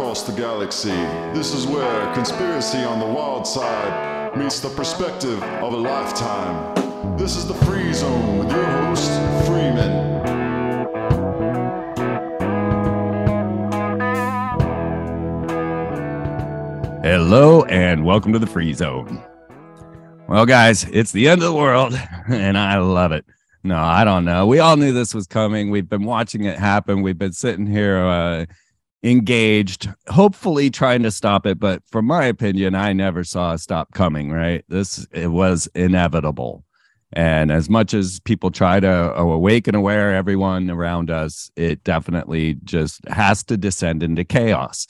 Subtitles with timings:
[0.00, 0.88] across the galaxy.
[1.34, 7.18] This is where conspiracy on the wild side meets the perspective of a lifetime.
[7.18, 9.10] This is the Free Zone with your host,
[9.46, 10.24] Freeman.
[17.02, 19.22] Hello and welcome to the Free Zone.
[20.28, 21.92] Well, guys, it's the end of the world
[22.26, 23.26] and I love it.
[23.62, 24.46] No, I don't know.
[24.46, 25.70] We all knew this was coming.
[25.70, 27.02] We've been watching it happen.
[27.02, 28.46] We've been sitting here uh,
[29.02, 31.58] engaged, hopefully trying to stop it.
[31.58, 34.64] But from my opinion, I never saw a stop coming, right?
[34.68, 36.64] This it was inevitable.
[37.12, 43.00] And as much as people try to awaken aware everyone around us, it definitely just
[43.08, 44.86] has to descend into chaos.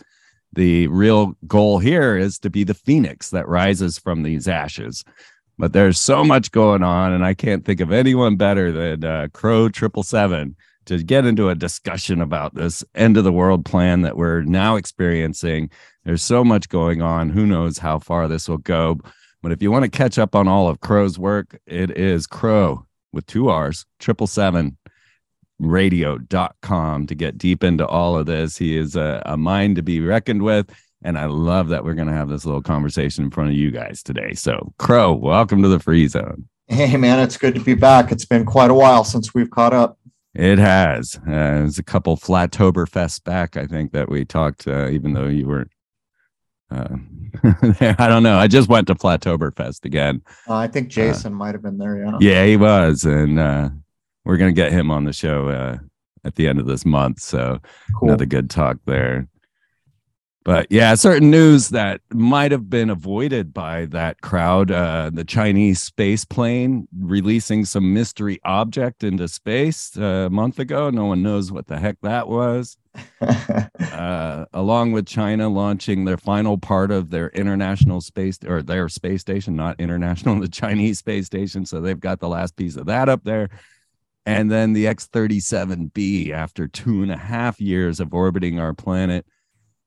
[0.53, 5.03] The real goal here is to be the phoenix that rises from these ashes.
[5.57, 9.29] But there's so much going on, and I can't think of anyone better than uh,
[9.33, 10.57] Crow Triple Seven
[10.91, 14.75] to get into a discussion about this end of the world plan that we're now
[14.75, 15.71] experiencing.
[16.05, 17.31] There's so much going on.
[17.31, 18.99] Who knows how far this will go?
[19.41, 22.87] But if you want to catch up on all of Crow's work, it is Crow
[23.13, 24.77] with two R's, triple seven
[25.61, 28.57] radio.com to get deep into all of this.
[28.57, 30.71] He is a, a mind to be reckoned with.
[31.03, 33.71] And I love that we're going to have this little conversation in front of you
[33.71, 34.35] guys today.
[34.35, 36.49] So, Crow, welcome to the free zone.
[36.67, 38.13] Hey, man, it's good to be back.
[38.13, 39.99] It's been quite a while since we've caught up.
[40.41, 41.21] It has.
[41.29, 45.27] Uh, it's a couple Flattober Fest back, I think, that we talked, uh, even though
[45.27, 45.71] you weren't.
[46.71, 46.97] Uh,
[47.99, 48.39] I don't know.
[48.39, 50.23] I just went to Flattober Fest again.
[50.49, 52.03] Uh, I think uh, Jason might have been there.
[52.03, 52.17] Yeah.
[52.21, 53.05] Yeah, he was.
[53.05, 53.69] And uh,
[54.25, 55.79] we're going to get him on the show
[56.25, 57.21] at the end of this month.
[57.21, 57.61] So,
[57.99, 58.09] cool.
[58.09, 59.29] another good talk there.
[60.51, 64.73] But yeah, certain news that might have been avoided by that crowd.
[64.73, 70.91] Uh, the Chinese space plane releasing some mystery object into space uh, a month ago.
[70.91, 72.77] No one knows what the heck that was.
[73.21, 79.21] uh, along with China launching their final part of their international space or their space
[79.21, 81.65] station, not international, the Chinese space station.
[81.65, 83.51] So they've got the last piece of that up there.
[84.27, 89.25] And then the X 37B, after two and a half years of orbiting our planet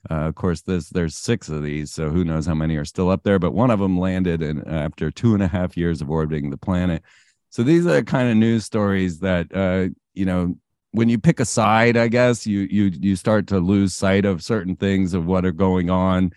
[0.10, 3.10] uh, of course, there's there's six of these, so who knows how many are still
[3.10, 3.40] up there.
[3.40, 6.58] But one of them landed and after two and a half years of orbiting the
[6.58, 7.04] planet.
[7.50, 10.56] So these are the kind of news stories that uh, you know
[10.92, 14.44] when you pick a side, I guess you you you start to lose sight of
[14.44, 16.32] certain things of what are going on.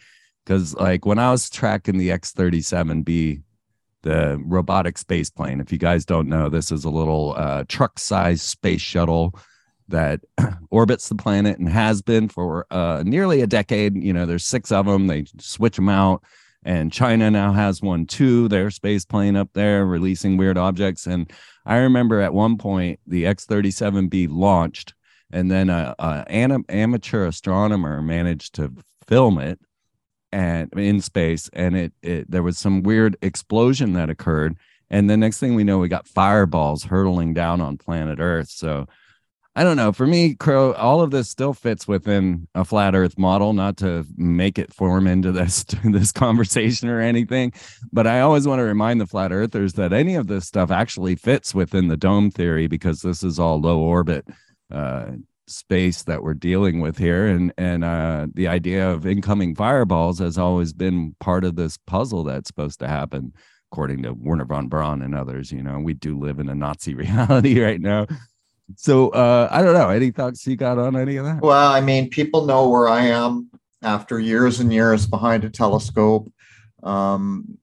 [0.44, 3.42] Because like when I was tracking the X-37B,
[4.02, 8.42] the robotic space plane, if you guys don't know, this is a little uh, truck-sized
[8.42, 9.36] space shuttle
[9.88, 10.20] that
[10.70, 14.02] orbits the planet and has been for uh, nearly a decade.
[14.02, 15.06] You know, there's six of them.
[15.06, 16.22] They switch them out,
[16.64, 18.48] and China now has one too.
[18.48, 21.06] Their space plane up there releasing weird objects.
[21.06, 21.30] And
[21.64, 24.94] I remember at one point the X-37B launched,
[25.30, 28.72] and then a, a an amateur astronomer managed to
[29.06, 29.60] film it
[30.32, 34.56] and in space, and it, it there was some weird explosion that occurred.
[34.90, 38.48] And the next thing we know, we got fireballs hurtling down on planet Earth.
[38.50, 38.86] So
[39.58, 39.90] I don't know.
[39.90, 43.54] For me, Crow, all of this still fits within a flat Earth model.
[43.54, 47.54] Not to make it form into this this conversation or anything,
[47.90, 51.16] but I always want to remind the flat Earthers that any of this stuff actually
[51.16, 54.28] fits within the dome theory because this is all low orbit
[54.70, 55.12] uh,
[55.46, 60.36] space that we're dealing with here, and and uh, the idea of incoming fireballs has
[60.36, 63.32] always been part of this puzzle that's supposed to happen,
[63.72, 65.50] according to Wernher von Braun and others.
[65.50, 68.06] You know, we do live in a Nazi reality right now
[68.74, 69.90] so uh, I don't know.
[69.90, 71.40] Any thoughts you got on any of that?
[71.40, 73.50] Well, I mean, people know where I am
[73.82, 76.32] after years and years behind a telescope.
[76.82, 77.58] Um,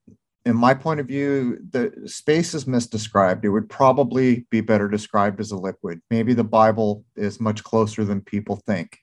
[0.46, 3.44] in my point of view, the space is misdescribed.
[3.44, 6.00] It would probably be better described as a liquid.
[6.10, 8.98] Maybe the Bible is much closer than people think.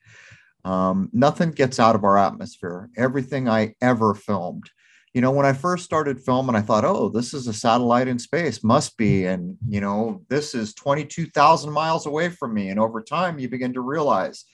[0.64, 2.90] Um, nothing gets out of our atmosphere.
[2.96, 4.70] Everything I ever filmed
[5.14, 8.18] you know, when I first started filming, I thought, oh, this is a satellite in
[8.18, 9.22] space, must be.
[9.22, 9.34] Mm.
[9.34, 12.70] And, you know, this is 22,000 miles away from me.
[12.70, 14.46] And over time, you begin to realize.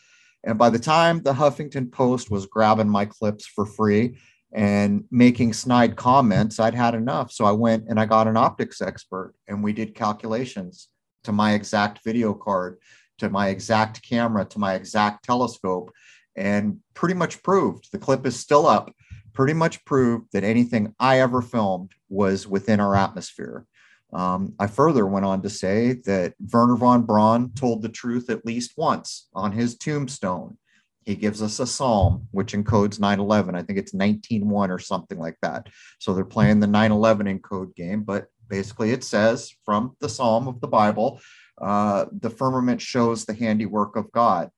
[0.43, 4.17] And by the time the Huffington Post was grabbing my clips for free
[4.51, 7.31] and making snide comments, I'd had enough.
[7.31, 10.87] So I went and I got an optics expert and we did calculations
[11.25, 12.77] to my exact video card,
[13.19, 15.91] to my exact camera, to my exact telescope,
[16.35, 18.93] and pretty much proved the clip is still up
[19.37, 23.67] pretty much proved that anything I ever filmed was within our atmosphere.
[24.11, 28.47] Um, I further went on to say that Wernher von Braun told the truth at
[28.47, 30.57] least once on his tombstone.
[31.05, 33.53] He gives us a psalm which encodes 9/11.
[33.55, 35.67] I think it's 19:1 or something like that.
[35.99, 40.61] So they're playing the 9/11 encode game, but basically it says from the psalm of
[40.61, 41.21] the Bible,
[41.61, 44.49] uh, the firmament shows the handiwork of God.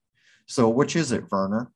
[0.45, 1.69] So which is it, Wernher?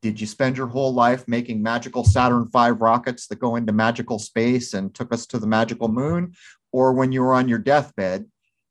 [0.00, 4.18] Did you spend your whole life making magical Saturn V rockets that go into magical
[4.18, 6.34] space and took us to the magical moon?
[6.72, 8.26] Or when you were on your deathbed,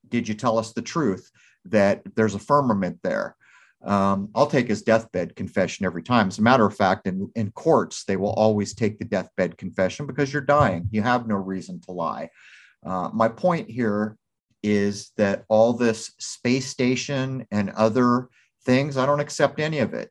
[0.08, 1.32] did you tell us the truth
[1.66, 3.36] that there's a firmament there?
[3.84, 6.28] Um, I'll take his deathbed confession every time.
[6.28, 10.08] As a matter of fact, in, in courts, they will always take the deathbed confession
[10.08, 10.88] because you're dying.
[10.92, 12.30] You have no reason to lie.
[12.86, 14.18] Uh, my point here
[14.64, 18.30] is that all this space station and other
[18.66, 20.10] things, I don't accept any of it.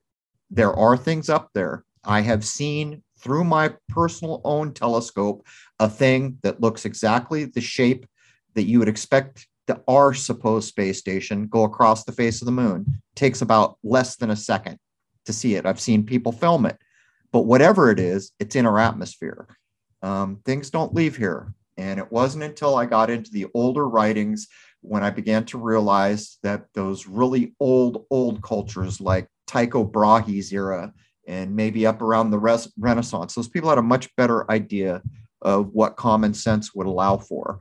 [0.55, 1.85] There are things up there.
[2.05, 5.45] I have seen through my personal own telescope
[5.81, 8.07] a thing that looks exactly the shape
[8.55, 12.53] that you would expect the our supposed space station go across the face of the
[12.53, 13.03] moon.
[13.17, 14.79] takes about less than a second
[15.25, 15.67] to see it.
[15.67, 16.79] I've seen people film it,
[17.33, 19.49] but whatever it is, it's in our atmosphere.
[20.03, 21.53] Um, things don't leave here.
[21.77, 24.47] And it wasn't until I got into the older writings
[24.83, 30.93] when I began to realize that those really old, old cultures like Tycho Brahe's era
[31.27, 35.03] and maybe up around the res- Renaissance, those people had a much better idea
[35.43, 37.61] of what common sense would allow for.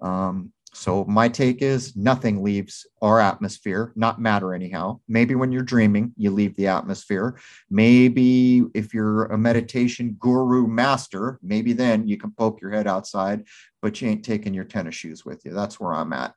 [0.00, 5.00] Um, so my take is nothing leaves our atmosphere, not matter anyhow.
[5.06, 7.38] Maybe when you're dreaming, you leave the atmosphere.
[7.70, 13.44] Maybe if you're a meditation guru master, maybe then you can poke your head outside,
[13.82, 15.52] but you ain't taking your tennis shoes with you.
[15.52, 16.34] That's where I'm at.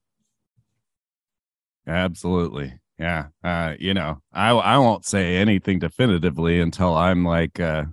[1.87, 2.79] Absolutely.
[2.97, 3.27] Yeah.
[3.43, 7.85] Uh, you know, I I won't say anything definitively until I'm like uh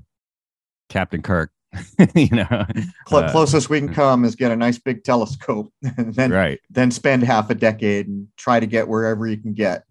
[0.89, 1.51] Captain Kirk
[2.15, 6.31] you know, uh, closest we can come is get a nice big telescope, and then
[6.31, 6.61] right.
[6.71, 9.85] then spend half a decade and try to get wherever you can get.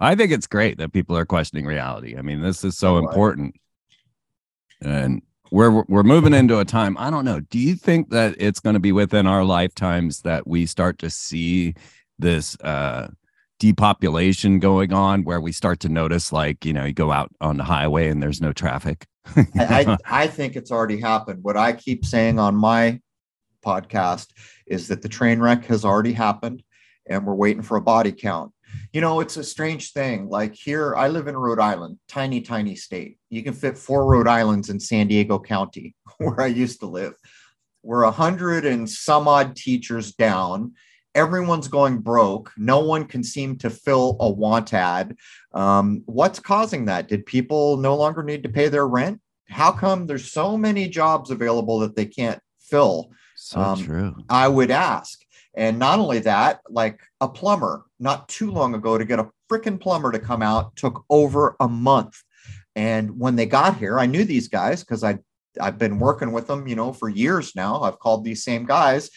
[0.00, 2.16] I think it's great that people are questioning reality.
[2.16, 3.56] I mean, this is so oh, important,
[4.80, 6.96] and we're we're moving into a time.
[6.98, 7.40] I don't know.
[7.40, 11.10] Do you think that it's going to be within our lifetimes that we start to
[11.10, 11.74] see
[12.20, 13.08] this uh,
[13.64, 17.56] depopulation going on, where we start to notice, like you know, you go out on
[17.56, 19.06] the highway and there's no traffic?
[19.56, 21.42] I, I think it's already happened.
[21.42, 23.00] What I keep saying on my
[23.64, 24.26] podcast
[24.66, 26.62] is that the train wreck has already happened
[27.08, 28.52] and we're waiting for a body count.
[28.92, 30.28] You know, it's a strange thing.
[30.28, 33.16] Like here, I live in Rhode Island, tiny, tiny state.
[33.30, 37.14] You can fit four Rhode Islands in San Diego County, where I used to live.
[37.82, 40.74] We're a hundred and some odd teachers down
[41.14, 42.52] everyone's going broke.
[42.56, 45.16] No one can seem to fill a want ad.
[45.52, 47.08] Um, what's causing that?
[47.08, 49.20] Did people no longer need to pay their rent?
[49.48, 53.10] How come there's so many jobs available that they can't fill?
[53.36, 54.16] So um, true.
[54.28, 55.20] I would ask.
[55.56, 59.80] And not only that, like a plumber, not too long ago, to get a freaking
[59.80, 62.20] plumber to come out took over a month.
[62.74, 65.18] And when they got here, I knew these guys because I
[65.60, 67.82] I've been working with them, you know, for years now.
[67.82, 69.10] I've called these same guys.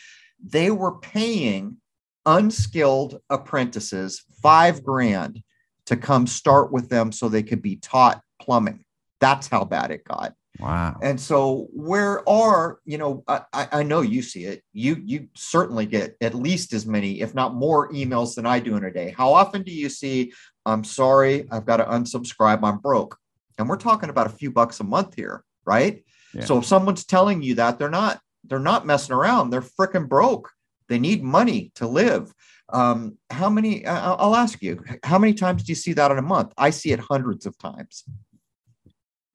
[0.43, 1.77] They were paying
[2.27, 5.41] unskilled apprentices five grand
[5.87, 8.83] to come start with them so they could be taught plumbing.
[9.19, 10.35] That's how bad it got.
[10.59, 10.97] Wow.
[11.01, 14.63] And so where are, you know, I, I know you see it.
[14.73, 18.75] You you certainly get at least as many, if not more, emails than I do
[18.75, 19.13] in a day.
[19.15, 20.33] How often do you see,
[20.65, 23.17] I'm sorry, I've got to unsubscribe, I'm broke?
[23.57, 26.03] And we're talking about a few bucks a month here, right?
[26.33, 26.45] Yeah.
[26.45, 30.51] So if someone's telling you that, they're not, they're not messing around, they're freaking broke.
[30.89, 32.33] They need money to live.
[32.69, 33.85] Um, how many?
[33.85, 34.83] I'll ask you.
[35.03, 36.53] How many times do you see that in a month?
[36.57, 38.03] I see it hundreds of times.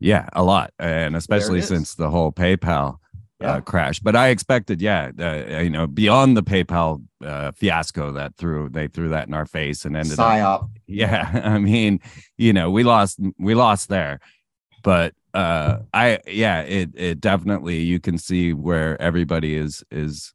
[0.00, 2.96] Yeah, a lot, and especially since the whole PayPal uh,
[3.40, 3.52] yeah.
[3.52, 4.00] uh, crash.
[4.00, 8.88] But I expected, yeah, uh, you know, beyond the PayPal uh, fiasco that threw they
[8.88, 10.44] threw that in our face and ended Psyop.
[10.44, 10.70] up.
[10.86, 12.00] Yeah, I mean,
[12.36, 14.20] you know, we lost we lost there,
[14.82, 20.34] but uh i yeah it it definitely you can see where everybody is is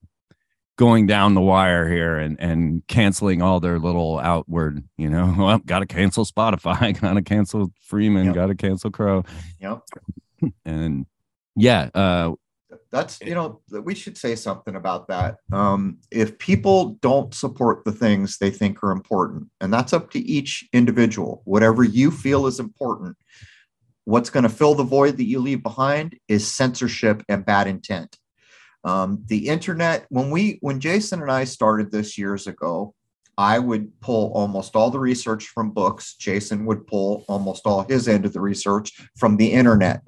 [0.78, 5.58] going down the wire here and and canceling all their little outward, you know, well,
[5.60, 8.36] got to cancel Spotify, got to cancel Freeman, yep.
[8.36, 9.24] got to cancel Crow.
[9.60, 9.82] Yep.
[10.66, 11.08] And
[11.56, 12.34] yeah, uh
[12.92, 17.92] that's you know we should say something about that um, if people don't support the
[17.92, 22.60] things they think are important and that's up to each individual whatever you feel is
[22.60, 23.16] important
[24.06, 28.18] what's going to fill the void that you leave behind is censorship and bad intent
[28.88, 32.96] um, the internet, when we when Jason and I started this years ago,
[33.38, 36.16] I would pull almost all the research from books.
[36.16, 40.02] Jason would pull almost all his end of the research from the internet.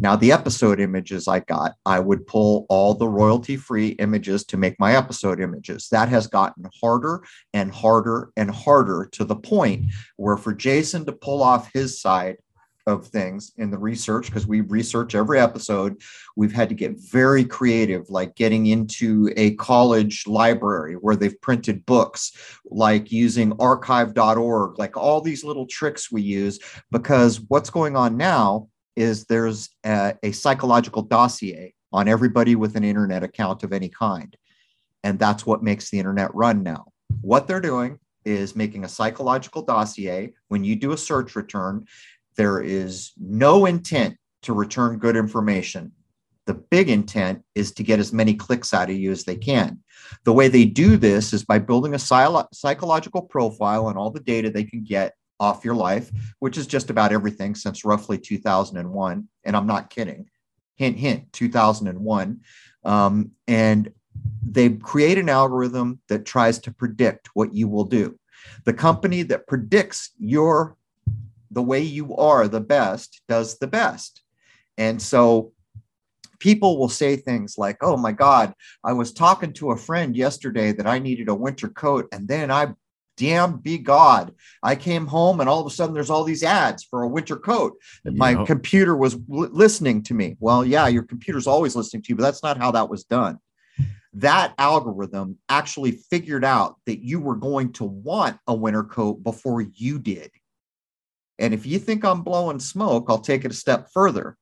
[0.00, 4.56] Now, the episode images I got, I would pull all the royalty free images to
[4.56, 5.88] make my episode images.
[5.90, 11.12] That has gotten harder and harder and harder to the point where for Jason to
[11.12, 12.38] pull off his side,
[12.86, 16.00] of things in the research because we research every episode.
[16.36, 21.84] We've had to get very creative, like getting into a college library where they've printed
[21.84, 22.32] books,
[22.64, 26.60] like using archive.org, like all these little tricks we use.
[26.90, 32.84] Because what's going on now is there's a, a psychological dossier on everybody with an
[32.84, 34.36] internet account of any kind.
[35.02, 36.86] And that's what makes the internet run now.
[37.20, 40.32] What they're doing is making a psychological dossier.
[40.48, 41.86] When you do a search return,
[42.36, 45.92] there is no intent to return good information.
[46.46, 49.80] The big intent is to get as many clicks out of you as they can.
[50.24, 54.50] The way they do this is by building a psychological profile and all the data
[54.50, 59.28] they can get off your life, which is just about everything since roughly 2001.
[59.44, 60.28] And I'm not kidding.
[60.76, 62.40] Hint, hint, 2001.
[62.84, 63.90] Um, and
[64.48, 68.18] they create an algorithm that tries to predict what you will do.
[68.64, 70.75] The company that predicts your
[71.56, 74.22] the way you are the best does the best.
[74.76, 75.54] And so
[76.38, 78.52] people will say things like, "Oh my god,
[78.84, 82.50] I was talking to a friend yesterday that I needed a winter coat and then
[82.50, 82.74] I
[83.16, 84.34] damn be God.
[84.62, 87.36] I came home and all of a sudden there's all these ads for a winter
[87.36, 87.72] coat.
[88.04, 88.14] Yep.
[88.14, 90.36] My computer was listening to me.
[90.38, 93.38] Well, yeah, your computer's always listening to you, but that's not how that was done
[94.16, 99.60] that algorithm actually figured out that you were going to want a winter coat before
[99.60, 100.30] you did.
[101.38, 104.36] And if you think I'm blowing smoke, I'll take it a step further.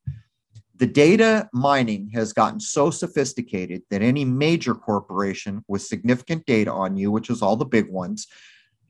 [0.77, 6.97] The data mining has gotten so sophisticated that any major corporation with significant data on
[6.97, 8.27] you, which is all the big ones,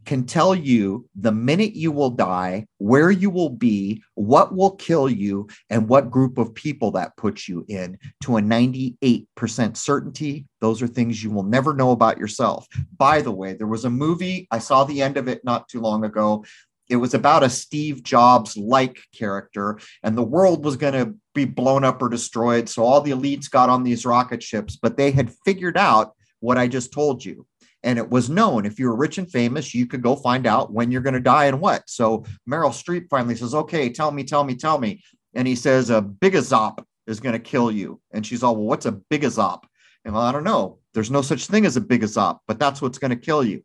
[0.04, 5.08] can tell you the minute you will die, where you will be, what will kill
[5.08, 10.46] you, and what group of people that puts you in to a 98% certainty.
[10.60, 12.66] Those are things you will never know about yourself.
[12.96, 15.80] By the way, there was a movie, I saw the end of it not too
[15.80, 16.44] long ago.
[16.88, 21.44] It was about a Steve Jobs like character, and the world was going to be
[21.44, 22.68] blown up or destroyed.
[22.68, 26.58] So all the elites got on these rocket ships, but they had figured out what
[26.58, 27.46] I just told you
[27.84, 30.72] and it was known if you were rich and famous, you could go find out
[30.72, 31.88] when you're going to die and what.
[31.88, 35.90] So Meryl Streep finally says, "Okay, tell me, tell me, tell me," and he says,
[35.90, 39.64] "A bigazop is going to kill you," and she's all, "Well, what's a bigazop?"
[40.04, 40.78] And well, I don't know.
[40.94, 43.62] There's no such thing as a bigazop, but that's what's going to kill you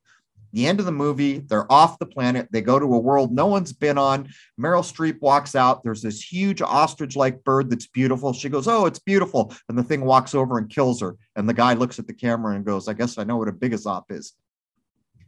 [0.51, 2.47] the end of the movie, they're off the planet.
[2.51, 4.29] They go to a world no one's been on.
[4.59, 5.83] Meryl Streep walks out.
[5.83, 8.33] There's this huge ostrich like bird that's beautiful.
[8.33, 9.53] She goes, Oh, it's beautiful.
[9.67, 11.15] And the thing walks over and kills her.
[11.35, 13.53] And the guy looks at the camera and goes, I guess I know what a
[13.53, 14.33] bigazop is.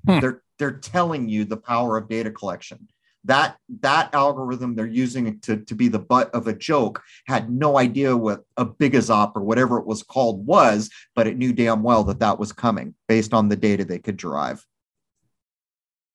[0.07, 0.19] Hmm.
[0.19, 2.87] They're, they're telling you the power of data collection.
[3.25, 7.77] That that algorithm they're using to, to be the butt of a joke had no
[7.77, 12.03] idea what a bigazop or whatever it was called was, but it knew damn well
[12.05, 14.65] that that was coming based on the data they could derive.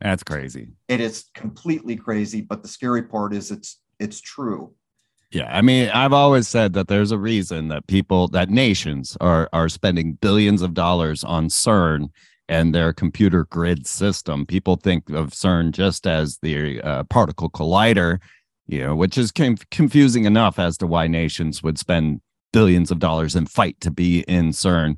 [0.01, 0.69] That's crazy.
[0.89, 4.75] It is completely crazy, but the scary part is it's it's true.
[5.33, 9.49] Yeah, I mean, I've always said that there's a reason that people that nations are
[9.53, 12.11] are spending billions of dollars on CERN
[12.49, 14.47] and their computer grid system.
[14.47, 18.21] People think of CERN just as the uh, particle collider,
[18.67, 22.21] you know, which is confusing enough as to why nations would spend
[22.53, 24.97] billions of dollars and fight to be in CERN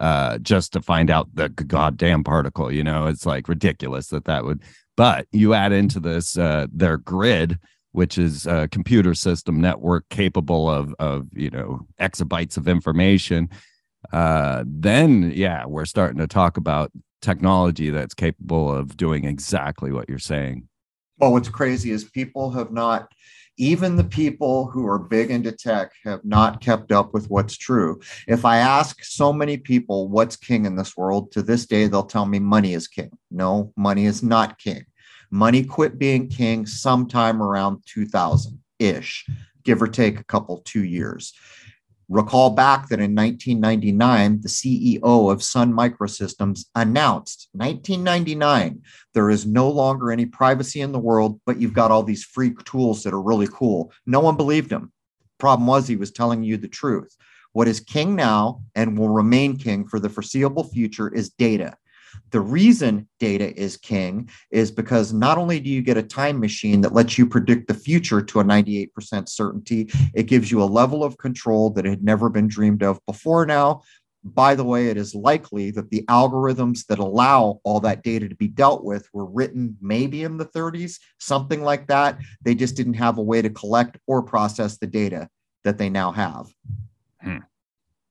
[0.00, 2.72] uh, just to find out the goddamn particle.
[2.72, 4.62] You know, it's like ridiculous that that would.
[4.96, 7.58] But you add into this uh, their grid,
[7.92, 13.48] which is a computer system network capable of of you know exabytes of information.
[14.12, 20.08] Uh, then yeah, we're starting to talk about technology that's capable of doing exactly what
[20.08, 20.68] you're saying.
[21.18, 23.10] Well, what's crazy is people have not
[23.56, 28.00] even the people who are big into tech have not kept up with what's true.
[28.28, 32.02] If I ask so many people what's king in this world, to this day, they'll
[32.02, 33.10] tell me money is king.
[33.30, 34.84] No, money is not king.
[35.30, 39.26] Money quit being king sometime around 2000 ish,
[39.64, 41.32] give or take a couple, two years.
[42.08, 48.82] Recall back that in 1999, the CEO of Sun Microsystems announced 1999
[49.12, 52.54] there is no longer any privacy in the world, but you've got all these free
[52.64, 53.92] tools that are really cool.
[54.06, 54.92] No one believed him.
[55.38, 57.16] Problem was, he was telling you the truth.
[57.52, 61.76] What is king now and will remain king for the foreseeable future is data.
[62.30, 66.80] The reason data is king is because not only do you get a time machine
[66.82, 71.04] that lets you predict the future to a 98% certainty, it gives you a level
[71.04, 73.82] of control that had never been dreamed of before now.
[74.24, 78.34] By the way, it is likely that the algorithms that allow all that data to
[78.34, 82.18] be dealt with were written maybe in the 30s, something like that.
[82.42, 85.28] They just didn't have a way to collect or process the data
[85.62, 86.48] that they now have.
[87.22, 87.38] Hmm.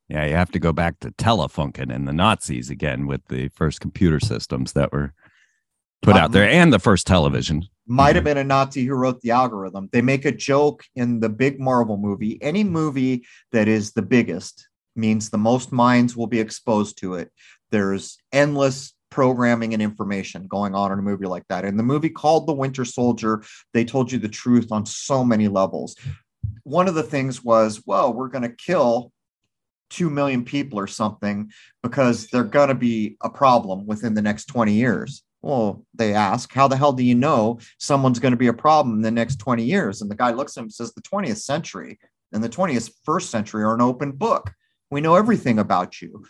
[0.07, 3.81] Yeah, you have to go back to Telefunken and the Nazis again with the first
[3.81, 5.13] computer systems that were
[6.01, 7.67] put out there and the first television.
[7.88, 8.25] might have mm-hmm.
[8.25, 9.89] been a Nazi who wrote the algorithm.
[9.91, 12.41] They make a joke in the big Marvel movie.
[12.41, 17.31] Any movie that is the biggest means the most minds will be exposed to it.
[17.71, 21.65] There's endless programming and information going on in a movie like that.
[21.65, 23.43] In the movie called The Winter Soldier,
[23.74, 25.95] they told you the truth on so many levels.
[26.63, 29.12] One of the things was, well, we're going to kill
[29.89, 31.51] 2 million people or something
[31.83, 35.23] because they're going to be a problem within the next 20 years.
[35.41, 38.95] Well, they ask, how the hell do you know someone's going to be a problem
[38.95, 40.01] in the next 20 years?
[40.01, 41.99] And the guy looks at him and says, the 20th century
[42.33, 44.51] and the 21st century are an open book.
[44.89, 46.25] We know everything about you.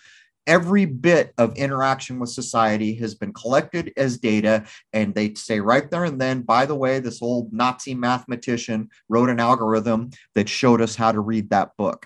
[0.47, 4.65] Every bit of interaction with society has been collected as data.
[4.93, 9.29] And they say right there and then, by the way, this old Nazi mathematician wrote
[9.29, 12.05] an algorithm that showed us how to read that book.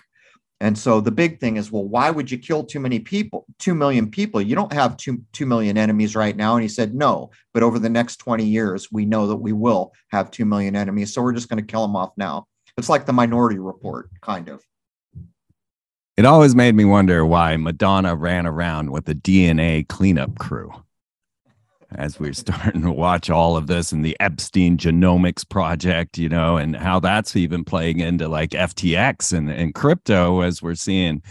[0.62, 3.74] And so the big thing is, well, why would you kill too many people, 2
[3.74, 4.42] million people?
[4.42, 6.54] You don't have two, 2 million enemies right now.
[6.54, 9.92] And he said, no, but over the next 20 years, we know that we will
[10.10, 11.14] have 2 million enemies.
[11.14, 12.46] So we're just going to kill them off now.
[12.76, 14.62] It's like the minority report, kind of.
[16.18, 20.70] It always made me wonder why Madonna ran around with a DNA cleanup crew
[21.94, 26.56] as we're starting to watch all of this and the Epstein genomics project, you know,
[26.56, 31.22] and how that's even playing into like FTX and, and crypto as we're seeing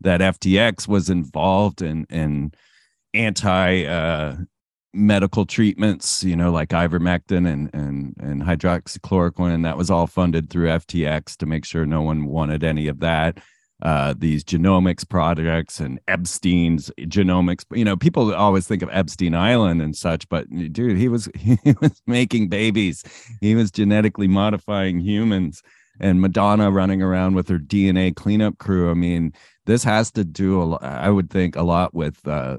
[0.00, 2.52] that FTX was involved in in
[3.14, 4.36] anti uh,
[4.92, 9.62] medical treatments, you know, like ivermectin and and and hydroxychloroquine.
[9.62, 13.38] That was all funded through FTX to make sure no one wanted any of that
[13.84, 17.64] uh, these genomics projects and Epstein's genomics.
[17.70, 21.58] You know, people always think of Epstein Island and such, but dude, he was he
[21.80, 23.04] was making babies.
[23.40, 25.62] He was genetically modifying humans.
[26.00, 28.90] And Madonna running around with her DNA cleanup crew.
[28.90, 29.32] I mean,
[29.66, 32.56] this has to do a I would think a lot with uh,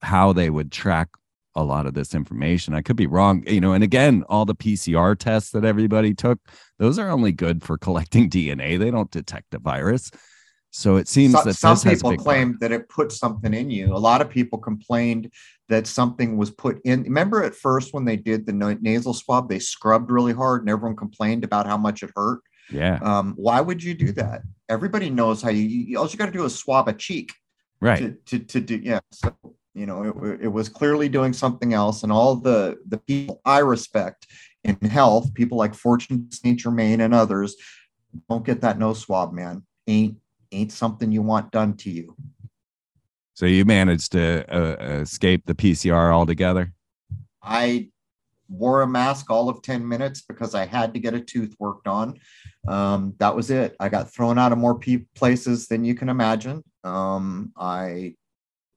[0.00, 1.10] how they would track
[1.54, 2.74] a lot of this information.
[2.74, 3.72] I could be wrong, you know.
[3.72, 6.40] And again, all the PCR tests that everybody took,
[6.78, 8.78] those are only good for collecting DNA.
[8.78, 10.10] They don't detect a virus.
[10.74, 13.94] So it seems some, that some people claim that it put something in you.
[13.94, 15.30] A lot of people complained
[15.68, 17.02] that something was put in.
[17.02, 20.96] Remember at first when they did the nasal swab, they scrubbed really hard and everyone
[20.96, 22.40] complained about how much it hurt.
[22.70, 22.98] Yeah.
[23.02, 24.42] Um, why would you do that?
[24.70, 27.32] Everybody knows how you, you all you got to do is swab a cheek.
[27.82, 27.98] Right.
[28.26, 29.00] To, to, to do, yeah.
[29.10, 29.34] So,
[29.74, 32.02] you know, it, it was clearly doing something else.
[32.02, 34.26] And all the, the people I respect
[34.64, 36.58] in health, people like Fortune St.
[36.58, 37.56] Germain and others,
[38.30, 39.64] don't get that nose swab, man.
[39.86, 40.16] Ain't
[40.52, 42.16] ain't something you want done to you.
[43.34, 46.72] So you managed to uh, escape the PCR altogether?
[47.42, 47.88] I
[48.48, 51.88] wore a mask all of 10 minutes because I had to get a tooth worked
[51.88, 52.18] on.
[52.68, 53.74] Um, that was it.
[53.80, 56.62] I got thrown out of more pe- places than you can imagine.
[56.84, 58.14] Um, I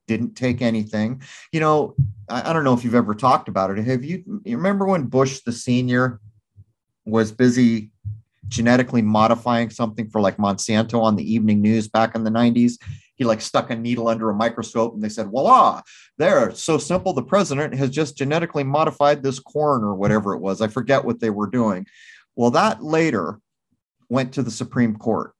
[0.07, 1.21] didn't take anything.
[1.51, 1.95] You know,
[2.29, 3.83] I, I, don't know if you've ever talked about it.
[3.85, 6.19] Have you, you remember when Bush the senior
[7.05, 7.91] was busy
[8.47, 12.73] genetically modifying something for like Monsanto on the evening news back in the 90s.
[13.15, 15.81] He like stuck a needle under a microscope and they said, voila,
[16.17, 17.13] there, so simple.
[17.13, 20.61] The president has just genetically modified this corn or whatever it was.
[20.61, 21.87] I forget what they were doing.
[22.35, 23.39] Well, that later
[24.09, 25.33] went to the Supreme Court.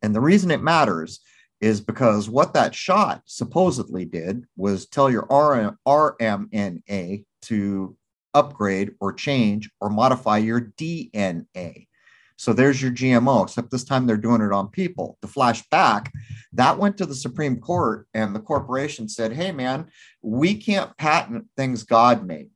[0.00, 1.20] And the reason it matters
[1.60, 7.96] is because what that shot supposedly did was tell your RMNA to
[8.34, 11.86] upgrade or change or modify your DNA.
[12.36, 15.18] So there's your GMO, except this time they're doing it on people.
[15.22, 16.10] The flashback
[16.52, 19.86] that went to the Supreme Court, and the corporation said, Hey, man,
[20.20, 22.50] we can't patent things God made.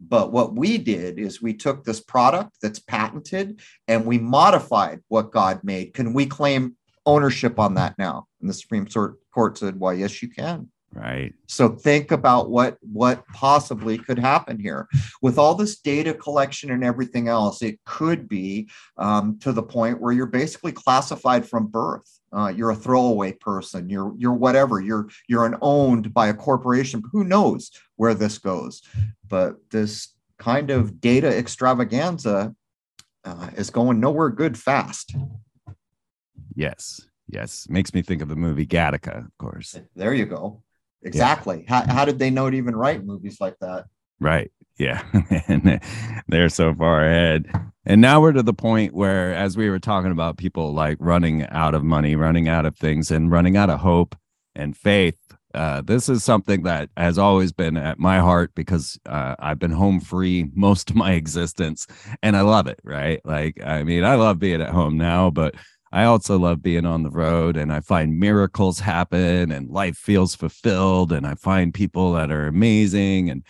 [0.00, 5.30] But what we did is we took this product that's patented and we modified what
[5.30, 5.94] God made.
[5.94, 8.26] Can we claim ownership on that now?
[8.40, 8.88] And the Supreme
[9.32, 10.71] Court said, Well, yes, you can.
[10.94, 11.32] Right.
[11.48, 14.88] So think about what what possibly could happen here
[15.22, 17.62] with all this data collection and everything else.
[17.62, 22.20] It could be um, to the point where you're basically classified from birth.
[22.30, 23.88] Uh, you're a throwaway person.
[23.88, 24.80] You're you're whatever.
[24.80, 27.02] You're you're an owned by a corporation.
[27.10, 28.82] Who knows where this goes?
[29.26, 32.54] But this kind of data extravaganza
[33.24, 35.14] uh, is going nowhere good fast.
[36.54, 37.00] Yes.
[37.28, 37.66] Yes.
[37.70, 39.80] Makes me think of the movie Gattaca, of course.
[39.96, 40.62] There you go.
[41.02, 41.64] Exactly.
[41.68, 41.84] Yeah.
[41.84, 43.86] How, how did they know to even write movies like that?
[44.20, 44.50] Right.
[44.78, 45.02] Yeah.
[45.48, 45.80] and
[46.28, 47.50] they're so far ahead.
[47.84, 51.46] And now we're to the point where, as we were talking about people like running
[51.48, 54.16] out of money, running out of things, and running out of hope
[54.54, 55.18] and faith.
[55.54, 59.72] Uh, this is something that has always been at my heart because uh, I've been
[59.72, 61.86] home free most of my existence
[62.22, 62.80] and I love it.
[62.84, 63.20] Right.
[63.24, 65.54] Like, I mean, I love being at home now, but
[65.92, 70.34] I also love being on the road and I find miracles happen and life feels
[70.34, 73.44] fulfilled and I find people that are amazing and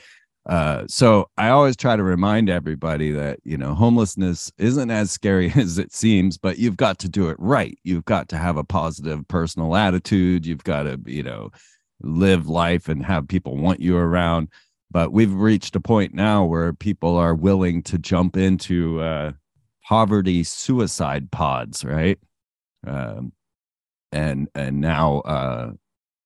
[0.48, 5.52] Uh, so I always try to remind everybody that you know homelessness isn't as scary
[5.56, 7.78] as it seems, but you've got to do it right.
[7.84, 10.44] You've got to have a positive personal attitude.
[10.46, 11.50] You've got to you know
[12.02, 14.48] live life and have people want you around.
[14.90, 19.32] But we've reached a point now where people are willing to jump into uh,
[19.88, 22.18] poverty suicide pods, right?
[22.86, 23.32] Um,
[24.10, 25.72] and and now uh,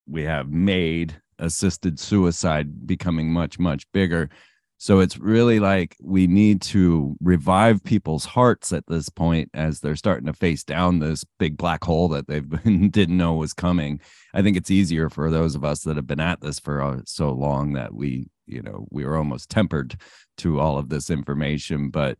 [0.08, 4.30] we have made assisted suicide becoming much much bigger
[4.78, 9.96] so it's really like we need to revive people's hearts at this point as they're
[9.96, 14.00] starting to face down this big black hole that they've didn't know was coming.
[14.34, 17.00] I think it's easier for those of us that have been at this for uh,
[17.06, 19.96] so long that we, you know, we were almost tempered
[20.38, 21.88] to all of this information.
[21.88, 22.18] But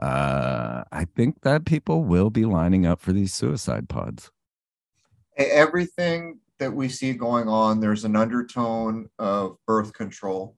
[0.00, 4.30] uh, I think that people will be lining up for these suicide pods.
[5.36, 10.56] Everything that we see going on, there's an undertone of birth control.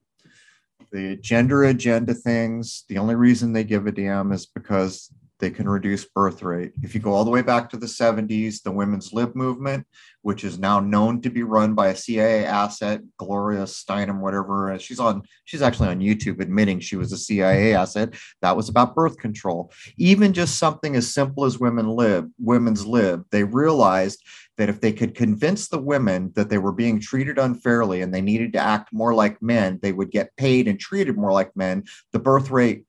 [0.92, 5.68] The gender agenda things, the only reason they give a damn is because they can
[5.68, 6.72] reduce birth rate.
[6.82, 9.86] If you go all the way back to the 70s, the women's lib movement,
[10.22, 14.72] which is now known to be run by a CIA asset, Gloria Steinem, whatever.
[14.72, 18.14] Uh, she's on, she's actually on YouTube admitting she was a CIA asset.
[18.42, 19.72] That was about birth control.
[19.96, 24.22] Even just something as simple as women lib, women's lib, they realized
[24.56, 28.20] that if they could convince the women that they were being treated unfairly and they
[28.20, 31.84] needed to act more like men, they would get paid and treated more like men.
[32.12, 32.84] The birth rate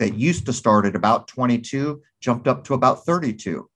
[0.00, 3.68] that used to start at about 22 jumped up to about 32.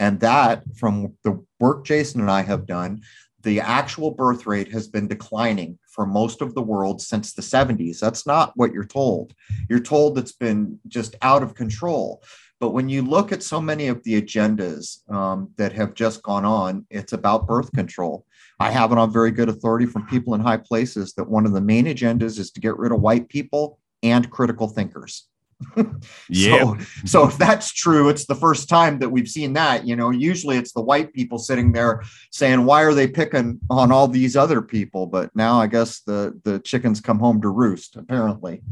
[0.00, 3.02] And that, from the work Jason and I have done,
[3.42, 8.00] the actual birth rate has been declining for most of the world since the 70s.
[8.00, 9.32] That's not what you're told.
[9.68, 12.22] You're told it's been just out of control.
[12.58, 16.44] But when you look at so many of the agendas um, that have just gone
[16.44, 18.26] on, it's about birth control.
[18.58, 21.52] I have it on very good authority from people in high places that one of
[21.52, 25.28] the main agendas is to get rid of white people and critical thinkers
[26.28, 26.58] yeah.
[26.58, 29.86] So, so if that's true, it's the first time that we've seen that.
[29.86, 33.92] You know, usually it's the white people sitting there saying, "Why are they picking on
[33.92, 37.96] all these other people?" But now I guess the the chickens come home to roost.
[37.96, 38.62] Apparently.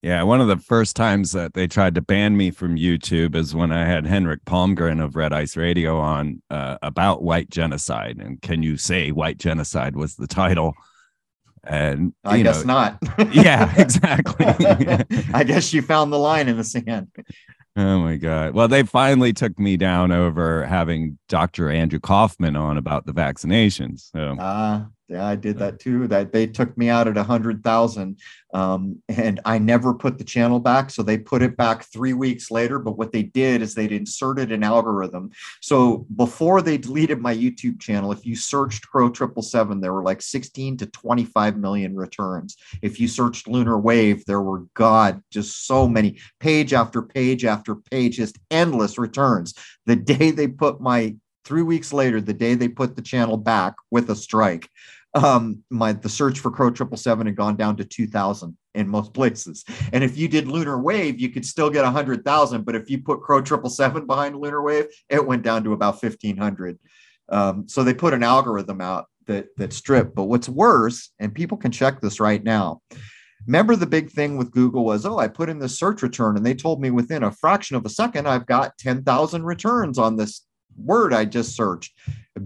[0.00, 3.52] Yeah, one of the first times that they tried to ban me from YouTube is
[3.52, 8.18] when I had Henrik Palmgren of Red Ice Radio on uh, about white genocide.
[8.18, 10.74] And can you say white genocide was the title?
[11.68, 12.98] And I guess know, not.
[13.32, 14.46] yeah, exactly.
[15.34, 17.08] I guess you found the line in the sand.
[17.76, 18.54] Oh my God.
[18.54, 21.70] Well, they finally took me down over having Dr.
[21.70, 24.10] Andrew Kaufman on about the vaccinations.
[24.10, 26.06] So uh, yeah, I did that too.
[26.06, 28.18] That they took me out at a hundred thousand,
[28.52, 30.90] um, and I never put the channel back.
[30.90, 32.78] So they put it back three weeks later.
[32.78, 35.30] But what they did is they'd inserted an algorithm.
[35.62, 40.02] So before they deleted my YouTube channel, if you searched Crow Triple Seven, there were
[40.02, 42.58] like sixteen to twenty-five million returns.
[42.82, 47.76] If you searched Lunar Wave, there were God just so many page after page after
[47.76, 49.54] page, just endless returns.
[49.86, 51.16] The day they put my
[51.48, 54.68] three weeks later, the day they put the channel back with a strike,
[55.24, 58.88] um, my the search for Crow Triple Seven had gone down to two thousand in
[58.88, 59.64] most places.
[59.92, 62.64] And if you did Lunar Wave, you could still get a hundred thousand.
[62.64, 66.00] But if you put Crow Triple Seven behind Lunar Wave, it went down to about
[66.00, 66.78] fifteen hundred.
[67.28, 70.14] Um, so they put an algorithm out that that stripped.
[70.14, 72.82] But what's worse, and people can check this right now.
[73.46, 76.44] Remember the big thing with Google was, oh, I put in the search return and
[76.44, 80.44] they told me within a fraction of a second I've got 10,000 returns on this
[80.76, 81.92] word I just searched.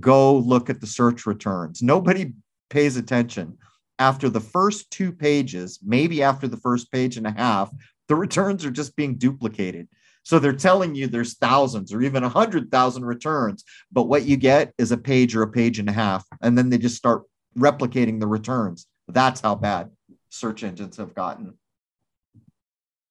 [0.01, 1.83] Go look at the search returns.
[1.83, 2.33] Nobody
[2.73, 3.59] pays attention,
[3.99, 7.71] after the first two pages, maybe after the first page and a half,
[8.09, 9.89] the returns are just being duplicated.
[10.25, 14.37] So they're telling you there's thousands or even a hundred thousand returns, but what you
[14.37, 17.25] get is a page or a page and a half, and then they just start
[17.57, 18.87] replicating the returns.
[19.09, 19.91] That's how bad
[20.31, 21.55] search engines have gotten.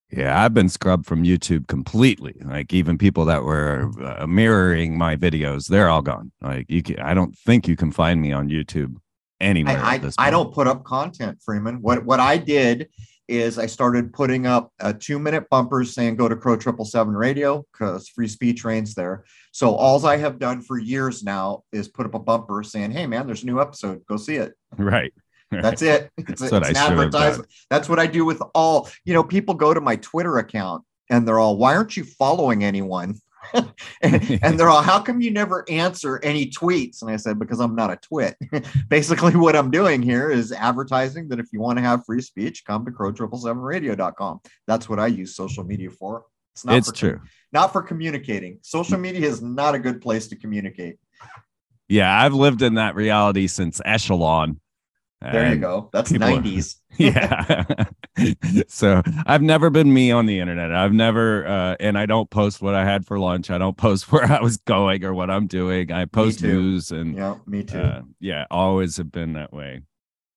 [0.10, 2.36] Yeah, I've been scrubbed from YouTube completely.
[2.43, 6.32] Like even people that were uh, mirroring my videos, they're all gone.
[6.41, 8.95] Like you, can, I don't think you can find me on YouTube
[9.41, 9.77] anywhere.
[9.77, 11.82] I, I, I, don't put up content, Freeman.
[11.82, 12.89] What what I did
[13.27, 17.13] is I started putting up a two minute bumpers saying go to Crow Triple Seven
[17.13, 19.23] Radio because free speech reigns there.
[19.51, 23.08] So all I have done for years now is put up a bumper saying, "Hey
[23.08, 24.06] man, there's a new episode.
[24.06, 25.13] Go see it." Right.
[25.49, 26.10] That's it.
[26.17, 27.49] It's, That's, it's an advertisement.
[27.69, 28.89] That's what I do with all.
[29.06, 32.63] You know, people go to my Twitter account and they're all, "Why aren't you following
[32.63, 33.15] anyone?"
[33.54, 33.73] And,
[34.43, 37.01] and, they're all, how come you never answer any tweets?
[37.01, 38.36] And I said, because I'm not a twit.
[38.89, 42.63] Basically, what I'm doing here is advertising that if you want to have free speech,
[42.65, 44.41] come to crrow777radio.com.
[44.67, 46.25] That's what I use social media for.
[46.54, 47.21] It's not it's for, true.
[47.51, 48.60] Not for communicating.
[48.62, 49.01] Social mm.
[49.01, 50.97] media is not a good place to communicate.
[51.88, 54.60] Yeah, I've lived in that reality since Echelon.
[55.21, 55.89] There you go.
[55.93, 56.75] That's people- 90s.
[56.97, 57.86] yeah.
[58.67, 60.71] so I've never been me on the internet.
[60.71, 63.49] I've never, uh, and I don't post what I had for lunch.
[63.49, 65.91] I don't post where I was going or what I'm doing.
[65.91, 67.77] I post news and Yeah, me too.
[67.79, 69.81] uh, yeah, always have been that way.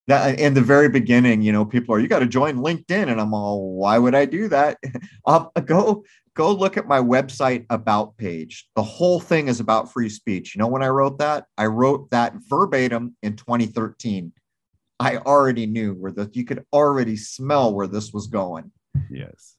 [0.07, 3.20] that in the very beginning, you know, people are you got to join LinkedIn, and
[3.20, 4.79] I'm all, why would I do that?
[5.27, 8.68] um, go go look at my website about page.
[8.77, 10.55] The whole thing is about free speech.
[10.55, 14.33] You know, when I wrote that, I wrote that verbatim in 2013.
[15.00, 18.70] I already knew where the you could already smell where this was going
[19.11, 19.57] Yes.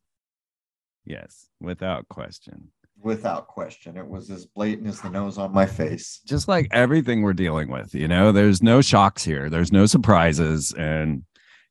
[1.06, 2.70] Yes, without question.
[3.04, 3.98] without question.
[3.98, 6.22] It was as blatant as the nose on my face.
[6.26, 9.50] Just like everything we're dealing with, you know, there's no shocks here.
[9.50, 10.74] There's no surprises.
[10.74, 11.24] And,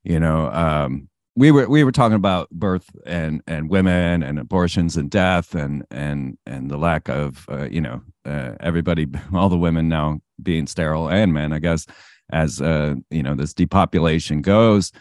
[0.03, 4.95] you know, um, we were we were talking about birth and and women and abortions
[4.95, 9.57] and death and and and the lack of uh, you know uh, everybody all the
[9.57, 11.87] women now being sterile and men I guess
[12.31, 14.91] as uh, you know this depopulation goes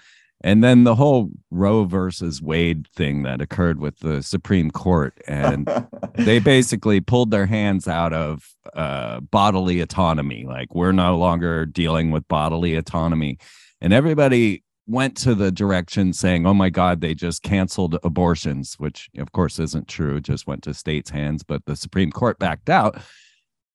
[0.45, 5.67] and then the whole Roe versus Wade thing that occurred with the Supreme Court and
[6.15, 10.45] they basically pulled their hands out of uh, bodily autonomy.
[10.45, 13.39] Like we're no longer dealing with bodily autonomy,
[13.81, 19.09] and everybody went to the direction saying, "Oh my God, they just canceled abortions," which
[19.17, 20.17] of course isn't true.
[20.17, 23.01] It just went to states' hands, but the Supreme Court backed out.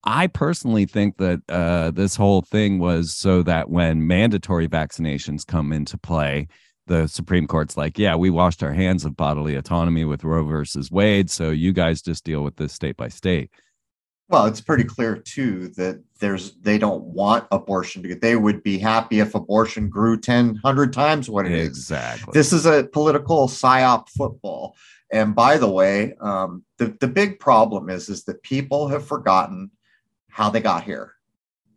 [0.04, 5.74] I personally think that uh, this whole thing was so that when mandatory vaccinations come
[5.74, 6.48] into play,
[6.88, 10.90] the Supreme Court's like, yeah, we washed our hands of bodily autonomy with Roe versus
[10.90, 11.30] Wade.
[11.30, 13.52] So you guys just deal with this state by state.
[14.30, 18.22] Well, it's pretty clear too that there's they don't want abortion to get.
[18.22, 21.68] they would be happy if abortion grew ten hundred times what it is.
[21.68, 22.32] Exactly.
[22.34, 24.76] This is a political psyop football.
[25.12, 29.72] And by the way, um, the, the big problem is, is that people have forgotten
[30.30, 31.14] how they got here.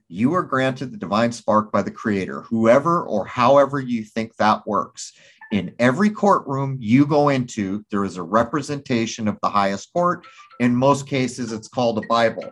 [0.08, 4.66] You are granted the divine spark by the creator, whoever or however you think that
[4.66, 5.12] works.
[5.52, 10.26] In every courtroom you go into, there is a representation of the highest court.
[10.60, 12.50] In most cases, it's called a Bible.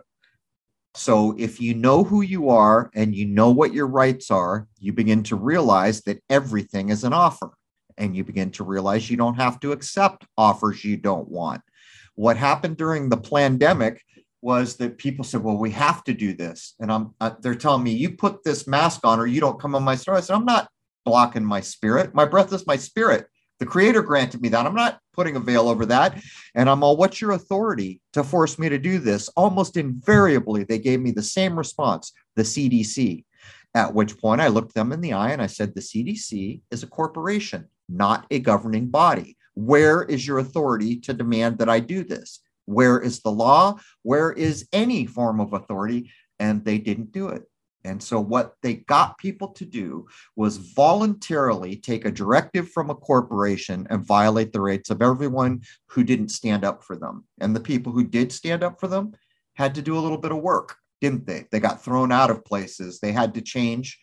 [0.93, 4.91] So if you know who you are and you know what your rights are, you
[4.91, 7.51] begin to realize that everything is an offer
[7.97, 11.61] and you begin to realize you don't have to accept offers you don't want.
[12.15, 14.01] What happened during the pandemic
[14.41, 17.83] was that people said, "Well, we have to do this," and I'm uh, they're telling
[17.83, 20.35] me, "You put this mask on, or you don't come on my store." I said,
[20.35, 20.69] "I'm not
[21.05, 22.13] blocking my spirit.
[22.13, 23.27] My breath is my spirit.
[23.59, 24.65] The Creator granted me that.
[24.65, 26.21] I'm not putting a veil over that."
[26.55, 30.79] And I'm all, "What's your authority to force me to do this?" Almost invariably, they
[30.79, 33.25] gave me the same response: the CDC.
[33.73, 36.83] At which point, I looked them in the eye and I said, "The CDC is
[36.83, 42.03] a corporation, not a governing body." Where is your authority to demand that I do
[42.03, 42.39] this?
[42.65, 43.79] Where is the law?
[44.03, 46.11] Where is any form of authority?
[46.39, 47.43] And they didn't do it.
[47.83, 52.95] And so, what they got people to do was voluntarily take a directive from a
[52.95, 57.25] corporation and violate the rights of everyone who didn't stand up for them.
[57.39, 59.13] And the people who did stand up for them
[59.55, 61.45] had to do a little bit of work, didn't they?
[61.51, 63.99] They got thrown out of places, they had to change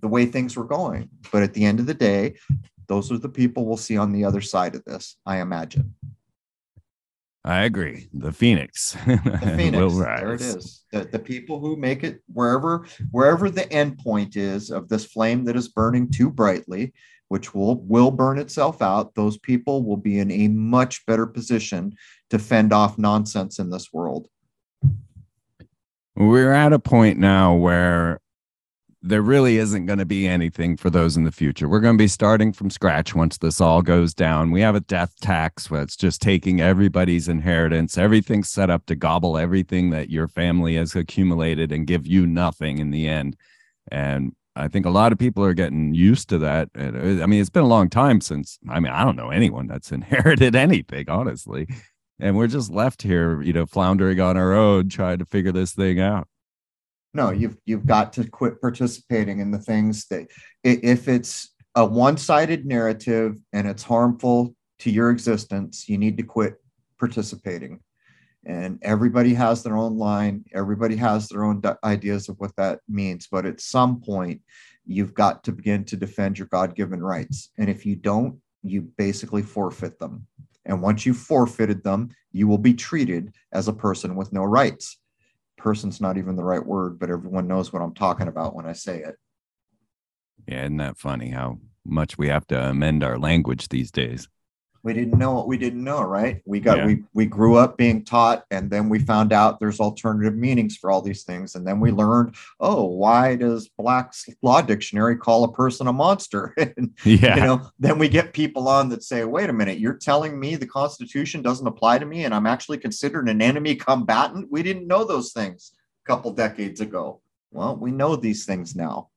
[0.00, 1.10] the way things were going.
[1.32, 2.36] But at the end of the day,
[2.86, 5.94] those are the people we'll see on the other side of this, I imagine.
[7.48, 8.10] I agree.
[8.12, 8.92] The Phoenix.
[9.06, 9.16] The
[9.56, 10.56] Phoenix, will there it rise.
[10.56, 10.84] is.
[10.92, 15.44] The, the people who make it wherever wherever the end point is of this flame
[15.44, 16.92] that is burning too brightly,
[17.28, 21.94] which will will burn itself out, those people will be in a much better position
[22.28, 24.28] to fend off nonsense in this world.
[26.16, 28.20] We're at a point now where
[29.00, 31.68] there really isn't going to be anything for those in the future.
[31.68, 34.50] We're going to be starting from scratch once this all goes down.
[34.50, 37.96] We have a death tax that's just taking everybody's inheritance.
[37.96, 42.78] Everything's set up to gobble everything that your family has accumulated and give you nothing
[42.78, 43.36] in the end.
[43.92, 46.68] And I think a lot of people are getting used to that.
[46.76, 49.68] Uh, I mean, it's been a long time since, I mean, I don't know anyone
[49.68, 51.68] that's inherited anything, honestly.
[52.18, 55.72] And we're just left here, you know, floundering on our own, trying to figure this
[55.72, 56.26] thing out.
[57.18, 60.28] No, you've you've got to quit participating in the things that
[60.62, 66.62] if it's a one-sided narrative and it's harmful to your existence, you need to quit
[66.96, 67.80] participating.
[68.46, 73.26] And everybody has their own line, everybody has their own ideas of what that means,
[73.28, 74.40] but at some point
[74.86, 77.50] you've got to begin to defend your God-given rights.
[77.58, 80.24] And if you don't, you basically forfeit them.
[80.66, 84.98] And once you've forfeited them, you will be treated as a person with no rights
[85.58, 88.72] person's not even the right word, but everyone knows what I'm talking about when I
[88.72, 89.16] say it.
[90.46, 94.28] Yeah, isn't that funny how much we have to amend our language these days?
[94.82, 96.40] We didn't know what we didn't know right?
[96.44, 96.86] We got yeah.
[96.86, 100.90] we we grew up being taught and then we found out there's alternative meanings for
[100.90, 105.52] all these things and then we learned oh why does black's law dictionary call a
[105.52, 106.54] person a monster?
[106.76, 107.34] And yeah.
[107.36, 110.54] you know then we get people on that say wait a minute you're telling me
[110.54, 114.48] the constitution doesn't apply to me and i'm actually considered an enemy combatant?
[114.50, 115.72] We didn't know those things
[116.04, 117.20] a couple decades ago.
[117.50, 119.08] Well we know these things now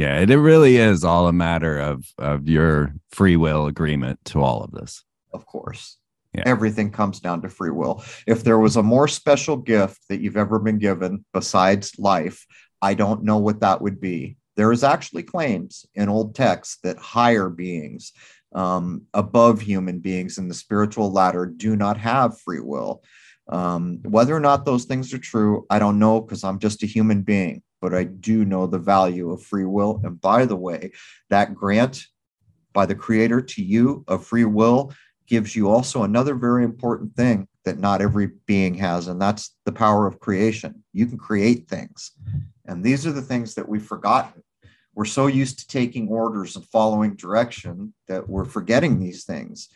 [0.00, 4.42] yeah it, it really is all a matter of of your free will agreement to
[4.42, 5.04] all of this.
[5.32, 5.96] Of course.
[6.32, 6.44] Yeah.
[6.46, 8.04] everything comes down to free will.
[8.24, 12.46] If there was a more special gift that you've ever been given besides life
[12.80, 14.36] i don't know what that would be.
[14.56, 18.12] There is actually claims in old texts that higher beings
[18.54, 23.02] um, above human beings in the spiritual ladder do not have free will.
[23.48, 26.92] Um, whether or not those things are true i don't know because i'm just a
[26.96, 30.00] human being but I do know the value of free will.
[30.04, 30.92] And by the way,
[31.28, 32.06] that grant
[32.72, 34.92] by the creator to you of free will
[35.26, 39.72] gives you also another very important thing that not every being has, and that's the
[39.72, 40.82] power of creation.
[40.92, 42.12] You can create things.
[42.66, 44.42] And these are the things that we've forgotten.
[44.94, 49.68] We're so used to taking orders and following direction that we're forgetting these things.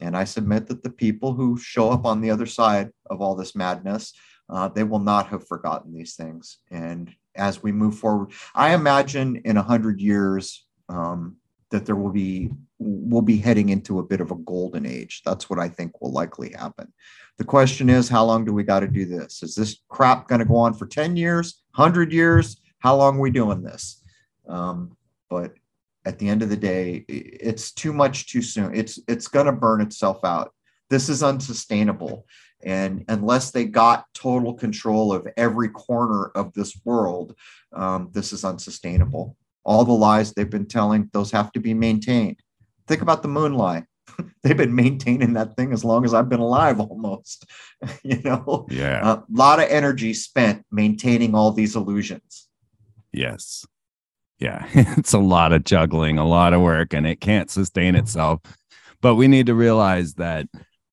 [0.00, 3.34] And I submit that the people who show up on the other side of all
[3.34, 4.12] this madness,
[4.50, 6.58] uh, they will not have forgotten these things.
[6.70, 8.32] And as we move forward.
[8.54, 11.36] I imagine in a hundred years um,
[11.70, 15.22] that there will be we'll be heading into a bit of a golden age.
[15.24, 16.92] That's what I think will likely happen.
[17.38, 19.42] The question is, how long do we got to do this?
[19.42, 22.60] Is this crap going to go on for 10 years, 100 years?
[22.78, 24.02] How long are we doing this?
[24.48, 24.96] Um,
[25.30, 25.54] but
[26.04, 28.74] at the end of the day, it's too much too soon.
[28.74, 30.52] It's it's going to burn itself out.
[30.90, 32.26] This is unsustainable.
[32.64, 37.34] And unless they got total control of every corner of this world,
[37.72, 39.36] um, this is unsustainable.
[39.64, 42.40] All the lies they've been telling, those have to be maintained.
[42.86, 43.84] Think about the moon lie.
[44.42, 47.46] they've been maintaining that thing as long as I've been alive almost.
[48.02, 48.66] you know?
[48.70, 49.00] Yeah.
[49.14, 52.48] A lot of energy spent maintaining all these illusions.
[53.12, 53.64] Yes.
[54.38, 54.66] Yeah.
[54.74, 58.40] it's a lot of juggling, a lot of work, and it can't sustain itself.
[59.00, 60.48] But we need to realize that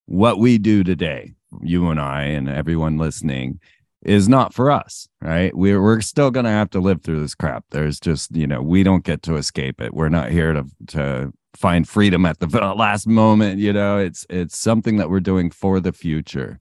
[0.06, 3.60] what we do today, you and I and everyone listening
[4.04, 5.56] is not for us, right?
[5.56, 7.66] We're we're still gonna have to live through this crap.
[7.72, 9.94] There's just you know we don't get to escape it.
[9.94, 13.60] We're not here to to find freedom at the last moment.
[13.60, 16.60] You know, it's it's something that we're doing for the future,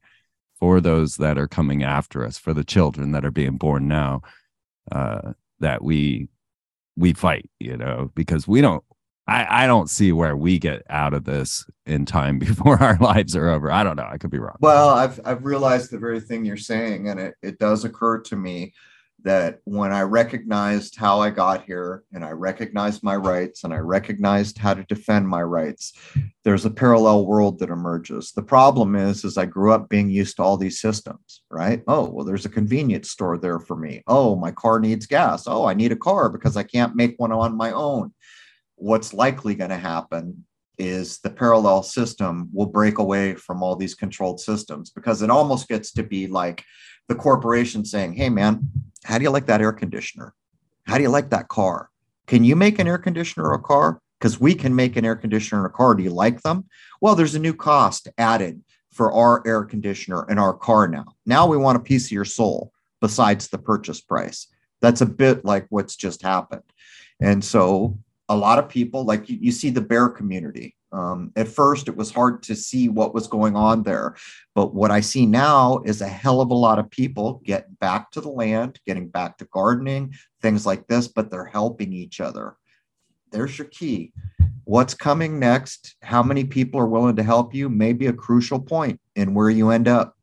[0.58, 4.22] for those that are coming after us, for the children that are being born now.
[4.92, 6.28] Uh, that we
[6.96, 8.84] we fight, you know, because we don't
[9.30, 13.36] I, I don't see where we get out of this in time before our lives
[13.36, 13.70] are over.
[13.70, 14.08] I don't know.
[14.10, 14.56] I could be wrong.
[14.60, 18.36] Well, I've I've realized the very thing you're saying, and it, it does occur to
[18.36, 18.74] me
[19.22, 23.76] that when I recognized how I got here and I recognized my rights and I
[23.76, 25.92] recognized how to defend my rights,
[26.42, 28.32] there's a parallel world that emerges.
[28.32, 31.82] The problem is, is I grew up being used to all these systems, right?
[31.86, 34.02] Oh, well, there's a convenience store there for me.
[34.06, 35.44] Oh, my car needs gas.
[35.46, 38.12] Oh, I need a car because I can't make one on my own
[38.80, 40.44] what's likely going to happen
[40.78, 45.68] is the parallel system will break away from all these controlled systems because it almost
[45.68, 46.64] gets to be like
[47.08, 48.70] the corporation saying, Hey, man,
[49.04, 50.34] how do you like that air conditioner?
[50.86, 51.90] How do you like that car?
[52.26, 54.00] Can you make an air conditioner or a car?
[54.18, 55.94] Because we can make an air conditioner and a car.
[55.94, 56.64] Do you like them?
[57.00, 61.06] Well, there's a new cost added for our air conditioner and our car now.
[61.26, 64.46] Now we want a piece of your soul besides the purchase price.
[64.80, 66.62] That's a bit like what's just happened.
[67.20, 67.98] And so
[68.30, 70.76] a lot of people, like you, you see the bear community.
[70.92, 74.14] Um, at first, it was hard to see what was going on there.
[74.54, 78.12] But what I see now is a hell of a lot of people getting back
[78.12, 82.56] to the land, getting back to gardening, things like this, but they're helping each other.
[83.32, 84.12] There's your key.
[84.62, 85.96] What's coming next?
[86.02, 89.50] How many people are willing to help you may be a crucial point in where
[89.50, 90.16] you end up.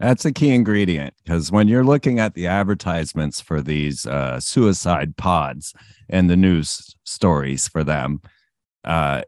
[0.00, 5.18] That's a key ingredient because when you're looking at the advertisements for these uh, suicide
[5.18, 5.74] pods
[6.08, 8.22] and the news stories for them,
[8.82, 9.22] uh,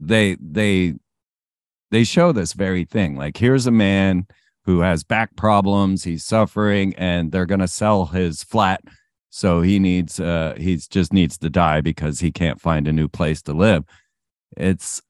[0.00, 0.94] they they
[1.92, 3.14] they show this very thing.
[3.14, 4.26] Like here's a man
[4.64, 8.82] who has back problems, he's suffering, and they're gonna sell his flat,
[9.28, 13.06] so he needs uh, he just needs to die because he can't find a new
[13.06, 13.84] place to live.
[14.56, 15.00] It's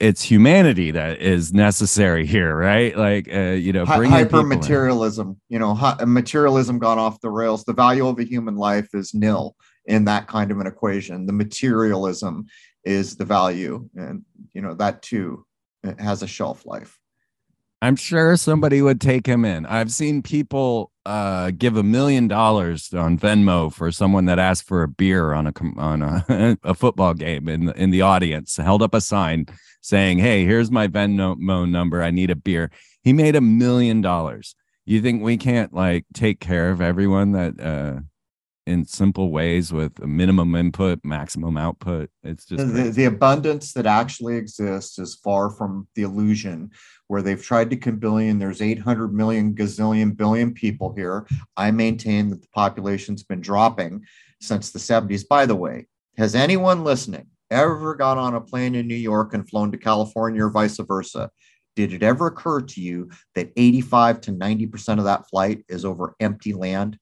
[0.00, 2.96] it's humanity that is necessary here, right?
[2.96, 5.38] Like, uh, you know, hyper materialism.
[5.48, 7.64] You know, materialism gone off the rails.
[7.64, 11.26] The value of a human life is nil in that kind of an equation.
[11.26, 12.46] The materialism
[12.84, 14.24] is the value, and
[14.54, 15.44] you know that too
[15.98, 16.98] has a shelf life.
[17.82, 19.64] I'm sure somebody would take him in.
[19.64, 24.82] I've seen people uh, give a million dollars on Venmo for someone that asked for
[24.82, 28.56] a beer on a on a, a football game in the, in the audience.
[28.56, 29.46] Held up a sign
[29.80, 32.02] saying, "Hey, here's my Venmo number.
[32.02, 32.70] I need a beer."
[33.02, 34.54] He made a million dollars.
[34.84, 38.00] You think we can't like take care of everyone that uh,
[38.66, 42.10] in simple ways with a minimum input, maximum output.
[42.22, 46.70] It's just the, the, abundance that actually exists is far from the illusion
[47.10, 48.38] where they've tried to billion.
[48.38, 51.26] There's 800 million gazillion billion people here.
[51.56, 54.04] I maintain that the population's been dropping
[54.40, 55.26] since the 70s.
[55.26, 59.48] By the way, has anyone listening ever got on a plane in New York and
[59.48, 61.32] flown to California or vice versa?
[61.74, 66.14] Did it ever occur to you that 85 to 90% of that flight is over
[66.20, 66.96] empty land?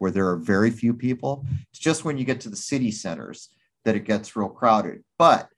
[0.00, 1.44] where there are very few people.
[1.70, 3.50] It's just when you get to the city centers
[3.84, 5.04] that it gets real crowded.
[5.18, 5.50] But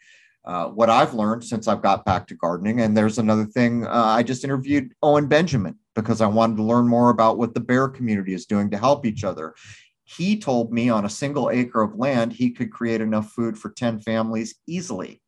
[0.45, 3.90] uh, what I've learned since I've got back to gardening, and there's another thing, uh,
[3.90, 7.88] I just interviewed Owen Benjamin because I wanted to learn more about what the bear
[7.88, 9.55] community is doing to help each other.
[10.05, 13.70] He told me on a single acre of land, he could create enough food for
[13.70, 15.22] 10 families easily.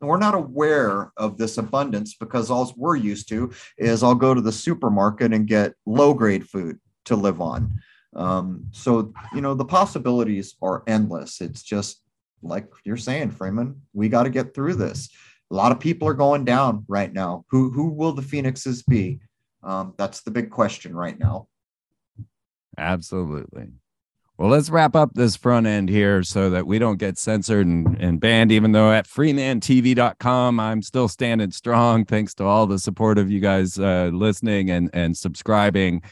[0.00, 4.34] And we're not aware of this abundance because all we're used to is I'll go
[4.34, 7.80] to the supermarket and get low grade food to live on.
[8.14, 11.40] Um, so, you know, the possibilities are endless.
[11.40, 12.01] It's just
[12.42, 15.08] like you're saying, Freeman, we got to get through this.
[15.50, 17.44] A lot of people are going down right now.
[17.50, 19.20] Who, who will the Phoenixes be?
[19.62, 21.46] Um, that's the big question right now.
[22.78, 23.68] Absolutely.
[24.38, 27.96] Well, let's wrap up this front end here so that we don't get censored and,
[28.00, 32.04] and banned, even though at freemantv.com, I'm still standing strong.
[32.04, 36.02] Thanks to all the support of you guys uh, listening and, and subscribing.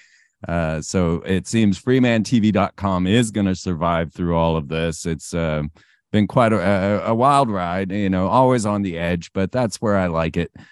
[0.47, 5.07] Uh, so it seems freemantv.com is going to survive through all of this.
[5.07, 5.65] It's uh,
[6.11, 9.97] been quite a, a, wild ride, you know, always on the edge, but that's where
[9.97, 10.53] I like it.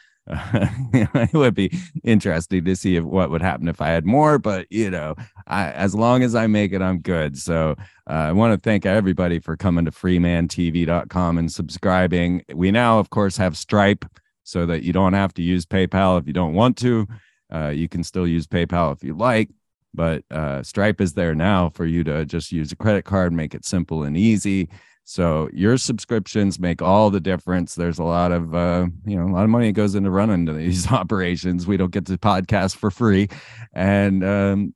[0.92, 1.72] It would be
[2.04, 5.14] interesting to see if, what would happen if I had more, but you know,
[5.46, 7.38] I, as long as I make it, I'm good.
[7.38, 7.76] So
[8.08, 12.44] uh, I want to thank everybody for coming to freemantv.com and subscribing.
[12.52, 14.04] We now, of course, have Stripe
[14.44, 17.06] so that you don't have to use PayPal if you don't want to.
[17.50, 19.48] Uh, you can still use PayPal if you like
[19.94, 23.54] but uh, Stripe is there now for you to just use a credit card, make
[23.54, 24.68] it simple and easy.
[25.08, 27.74] So your subscriptions make all the difference.
[27.74, 30.44] There's a lot of uh, you know a lot of money that goes into running
[30.44, 31.66] these operations.
[31.66, 33.28] We don't get to podcast for free,
[33.72, 34.74] and um,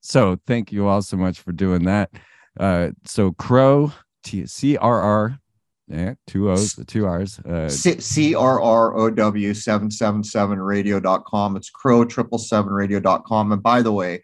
[0.00, 2.10] so thank you all so much for doing that.
[2.58, 5.38] Uh, so Crow T C R R
[5.86, 7.38] yeah, two O's, two R's.
[7.40, 11.56] Uh, C R R O W 777 radio.com.
[11.56, 13.52] It's crow triple seven radio.com.
[13.52, 14.22] And by the way,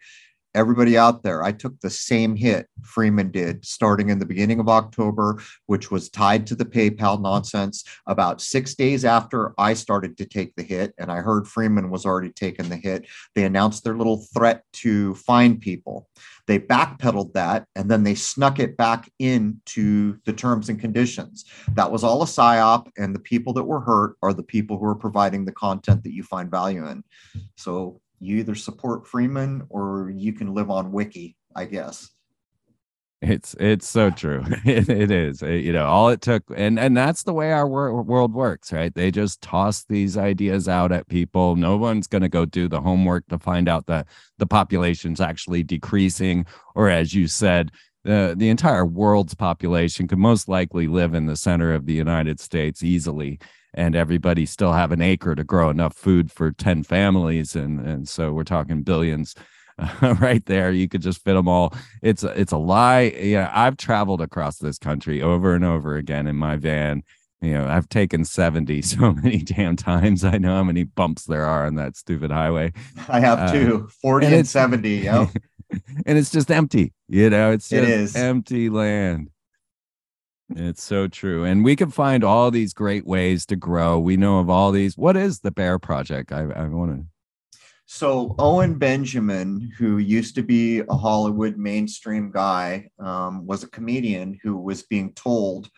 [0.53, 4.69] everybody out there, I took the same hit Freeman did starting in the beginning of
[4.69, 7.83] October, which was tied to the PayPal nonsense.
[8.07, 12.05] About six days after I started to take the hit, and I heard Freeman was
[12.05, 16.07] already taking the hit, they announced their little threat to fine people.
[16.47, 21.45] They backpedaled that and then they snuck it back into the terms and conditions.
[21.75, 24.85] That was all a psyop, and the people that were hurt are the people who
[24.85, 27.03] are providing the content that you find value in.
[27.57, 32.09] So you either support Freeman or you can live on Wiki, I guess.
[33.21, 34.43] It's it's so true.
[34.65, 35.43] it, it is.
[35.43, 38.73] It, you know, all it took, and and that's the way our wor- world works,
[38.73, 38.93] right?
[38.93, 41.55] They just toss these ideas out at people.
[41.55, 44.07] No one's going to go do the homework to find out that
[44.39, 47.71] the population's actually decreasing, or as you said,
[48.03, 52.39] the the entire world's population could most likely live in the center of the United
[52.39, 53.39] States easily
[53.73, 58.07] and everybody still have an acre to grow enough food for 10 families and and
[58.07, 59.35] so we're talking billions
[59.79, 60.71] uh, right there.
[60.71, 61.73] You could just fit them all.
[62.01, 63.13] It's a, it's a lie.
[63.17, 67.03] Yeah i've traveled across this country over and over again in my van.
[67.41, 70.23] You know i've taken 70 so many damn times.
[70.23, 72.73] I know how many bumps there are on that stupid highway.
[73.07, 75.27] I have uh, too 40 and, and 70 yeah
[76.05, 78.15] and it's just empty you know it's just it is.
[78.15, 79.29] empty land
[80.55, 81.43] it's so true.
[81.43, 83.99] And we can find all these great ways to grow.
[83.99, 84.97] We know of all these.
[84.97, 86.31] What is the Bear Project?
[86.31, 87.05] I, I want to.
[87.85, 94.39] So, Owen Benjamin, who used to be a Hollywood mainstream guy, um, was a comedian
[94.41, 95.69] who was being told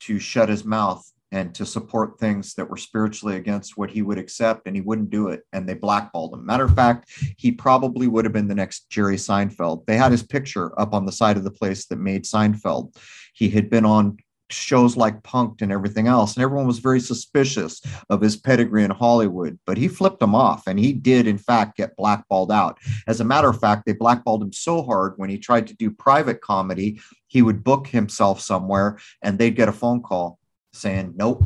[0.00, 4.18] to shut his mouth and to support things that were spiritually against what he would
[4.18, 5.42] accept, and he wouldn't do it.
[5.52, 6.46] And they blackballed him.
[6.46, 9.84] Matter of fact, he probably would have been the next Jerry Seinfeld.
[9.84, 12.96] They had his picture up on the side of the place that made Seinfeld.
[13.34, 14.18] He had been on
[14.48, 18.92] shows like Punk'd and everything else, and everyone was very suspicious of his pedigree in
[18.92, 19.58] Hollywood.
[19.66, 22.78] But he flipped them off, and he did, in fact, get blackballed out.
[23.08, 25.90] As a matter of fact, they blackballed him so hard when he tried to do
[25.90, 30.38] private comedy, he would book himself somewhere, and they'd get a phone call
[30.74, 31.44] saying, "Nope,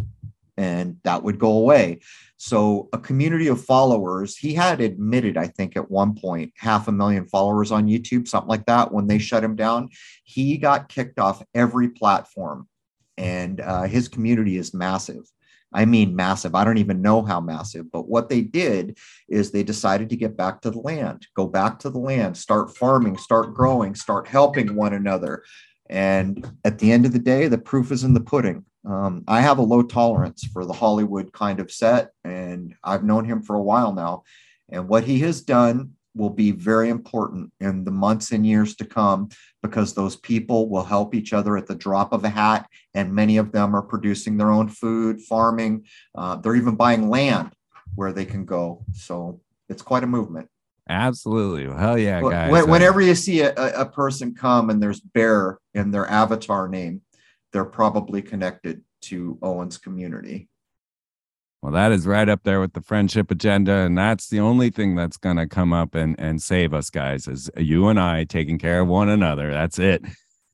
[0.58, 2.00] and that would go away.
[2.36, 6.92] So a community of followers, he had admitted, I think at one point, half a
[6.92, 8.92] million followers on YouTube, something like that.
[8.92, 9.88] When they shut him down,
[10.24, 12.68] he got kicked off every platform,
[13.16, 15.30] and uh, his community is massive.
[15.72, 16.54] I mean, massive.
[16.56, 18.98] I don't even know how massive, but what they did
[19.28, 22.76] is they decided to get back to the land, go back to the land, start
[22.76, 25.44] farming, start growing, start helping one another.
[25.88, 28.64] And at the end of the day, the proof is in the pudding.
[28.86, 33.24] Um, I have a low tolerance for the Hollywood kind of set, and I've known
[33.24, 34.22] him for a while now.
[34.70, 38.84] And what he has done will be very important in the months and years to
[38.84, 39.28] come
[39.62, 42.68] because those people will help each other at the drop of a hat.
[42.94, 45.86] And many of them are producing their own food, farming.
[46.14, 47.52] Uh, they're even buying land
[47.94, 48.84] where they can go.
[48.92, 50.48] So it's quite a movement.
[50.88, 51.64] Absolutely.
[51.64, 52.66] Hell yeah, guys.
[52.66, 57.02] Whenever you see a, a person come and there's bear in their avatar name,
[57.52, 60.48] they're probably connected to Owen's community.
[61.62, 63.72] Well, that is right up there with the friendship agenda.
[63.72, 67.26] And that's the only thing that's going to come up and, and save us, guys,
[67.26, 69.50] is you and I taking care of one another.
[69.50, 70.04] That's it.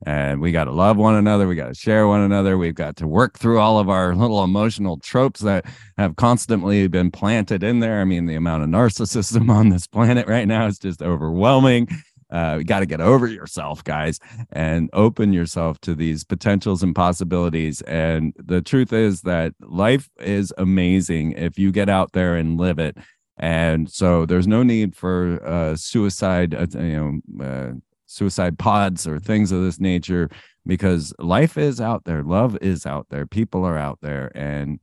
[0.05, 1.47] And we got to love one another.
[1.47, 2.57] We got to share one another.
[2.57, 5.65] We've got to work through all of our little emotional tropes that
[5.97, 8.01] have constantly been planted in there.
[8.01, 11.87] I mean, the amount of narcissism on this planet right now is just overwhelming.
[12.35, 14.19] Uh, you got to get over yourself, guys,
[14.51, 17.79] and open yourself to these potentials and possibilities.
[17.83, 22.77] And the truth is that life is amazing if you get out there and live
[22.77, 22.97] it.
[23.37, 27.71] And so there's no need for uh, suicide, uh, you know, uh,
[28.05, 30.29] suicide pods or things of this nature
[30.67, 34.79] because life is out there, love is out there, people are out there, and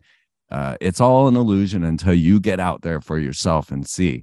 [0.50, 4.22] uh, it's all an illusion until you get out there for yourself and see.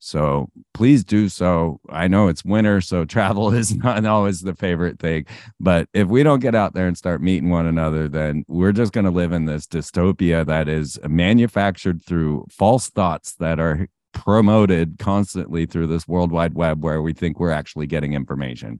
[0.00, 1.80] So please do so.
[1.88, 5.26] I know it's winter, so travel is not always the favorite thing.
[5.58, 8.92] But if we don't get out there and start meeting one another, then we're just
[8.92, 14.98] going to live in this dystopia that is manufactured through false thoughts that are promoted
[14.98, 18.78] constantly through this world wide web where we think we're actually getting information.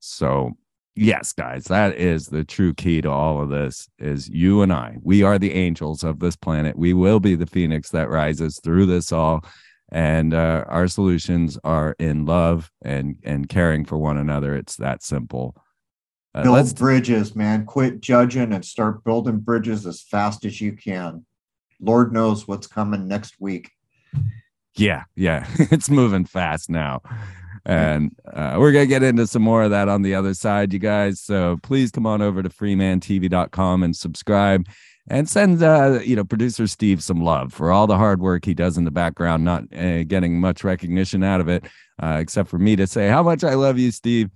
[0.00, 0.52] So
[0.94, 4.94] yes guys that is the true key to all of this is you and i
[5.02, 8.84] we are the angels of this planet we will be the phoenix that rises through
[8.84, 9.42] this all
[9.92, 14.56] and uh, our solutions are in love and and caring for one another.
[14.56, 15.54] It's that simple.
[16.34, 17.66] Uh, build bridges man.
[17.66, 21.26] Quit judging and start building bridges as fast as you can.
[21.78, 23.70] Lord knows what's coming next week.
[24.74, 25.46] Yeah yeah.
[25.58, 27.02] It's moving fast now.
[27.64, 30.78] And uh, we're gonna get into some more of that on the other side you
[30.78, 31.20] guys.
[31.20, 34.66] So please come on over to freemantv.com and subscribe
[35.12, 38.54] and send uh, you know producer Steve some love for all the hard work he
[38.54, 41.66] does in the background, not uh, getting much recognition out of it,
[42.02, 44.30] uh, except for me to say how much I love you, Steve.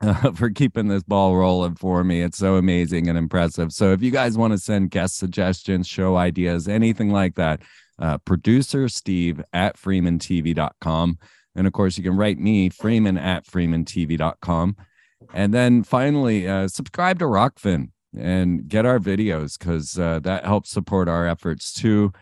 [0.34, 2.20] For keeping this ball rolling for me.
[2.20, 3.72] It's so amazing and impressive.
[3.72, 7.62] So, if you guys want to send guest suggestions, show ideas, anything like that,
[7.98, 11.18] uh, producer Steve at freemantv.com.
[11.54, 14.76] And of course, you can write me, Freeman at freemantv.com.
[15.32, 20.70] And then finally, uh, subscribe to Rokfin and get our videos because uh, that helps
[20.70, 22.12] support our efforts too.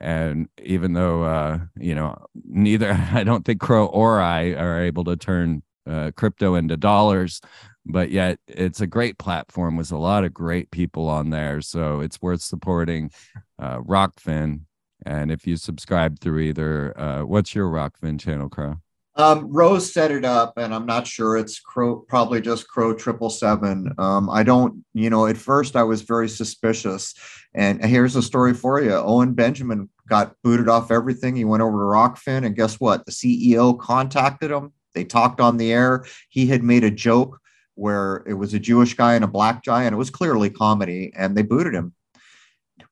[0.00, 5.04] And even though uh, you know neither I don't think Crow or I are able
[5.04, 7.40] to turn uh, crypto into dollars,
[7.86, 11.60] but yet it's a great platform with a lot of great people on there.
[11.60, 13.10] So it's worth supporting
[13.58, 14.62] uh, Rokfin.
[15.06, 18.76] And if you subscribe through either, uh, what's your Rokfin channel, Crow?
[19.16, 23.30] Um, Rose set it up, and I'm not sure it's Crow, probably just Crow triple
[23.30, 23.92] seven.
[23.96, 27.14] Um, I don't, you know, at first I was very suspicious.
[27.54, 31.36] And here's a story for you: Owen Benjamin got booted off everything.
[31.36, 33.06] He went over to Rokfin, and guess what?
[33.06, 34.72] The CEO contacted him.
[34.94, 36.04] They talked on the air.
[36.28, 37.40] He had made a joke
[37.76, 41.12] where it was a Jewish guy and a black guy, and it was clearly comedy,
[41.16, 41.94] and they booted him.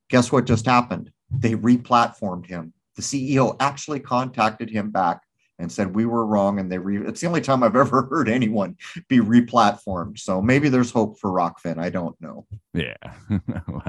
[0.08, 1.10] Guess what just happened?
[1.30, 2.74] They replatformed him.
[2.94, 5.22] The CEO actually contacted him back
[5.62, 8.28] and said we were wrong and they re it's the only time i've ever heard
[8.28, 8.76] anyone
[9.08, 10.18] be replatformed.
[10.18, 11.78] So maybe there's hope for rokfin.
[11.78, 12.46] I don't know.
[12.74, 12.96] Yeah.
[13.68, 13.82] Well,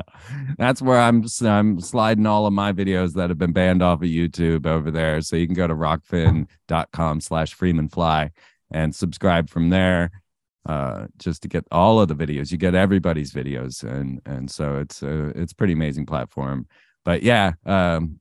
[0.57, 4.07] that's where i'm i'm sliding all of my videos that have been banned off of
[4.07, 5.21] youtube over there.
[5.21, 8.30] So you can go to rokfin.com slash freemanfly
[8.71, 10.11] and subscribe from there
[10.67, 12.51] uh just to get all of the videos.
[12.51, 16.67] You get everybody's videos and and so it's a it's pretty amazing platform.
[17.03, 18.19] But yeah um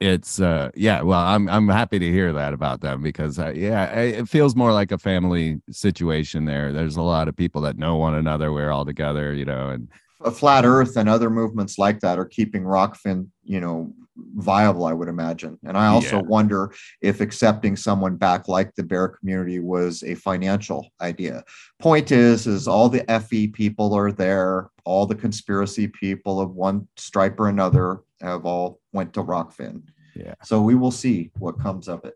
[0.00, 3.86] it's uh yeah well i'm i'm happy to hear that about them because uh, yeah
[3.94, 7.96] it feels more like a family situation there there's a lot of people that know
[7.96, 9.88] one another we're all together you know and
[10.22, 13.90] a flat earth and other movements like that are keeping rokfin you know
[14.34, 15.58] viable, I would imagine.
[15.64, 16.22] And I also yeah.
[16.22, 21.44] wonder if accepting someone back like the bear community was a financial idea.
[21.78, 26.88] Point is, is all the FE people are there, all the conspiracy people of one
[26.96, 29.82] stripe or another have all went to Rokfin.
[30.14, 30.34] Yeah.
[30.44, 32.14] So we will see what comes of it.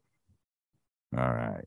[1.16, 1.64] All right.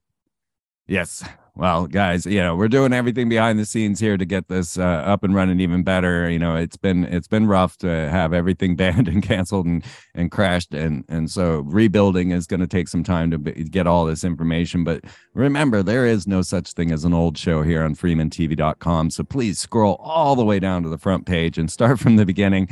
[0.87, 1.23] Yes.
[1.55, 4.81] Well, guys, you know, we're doing everything behind the scenes here to get this uh,
[4.81, 6.27] up and running even better.
[6.27, 10.31] You know, it's been it's been rough to have everything banned and canceled and and
[10.31, 14.05] crashed and and so rebuilding is going to take some time to be, get all
[14.05, 15.03] this information, but
[15.35, 19.11] remember there is no such thing as an old show here on freemantv.com.
[19.11, 22.25] So please scroll all the way down to the front page and start from the
[22.25, 22.67] beginning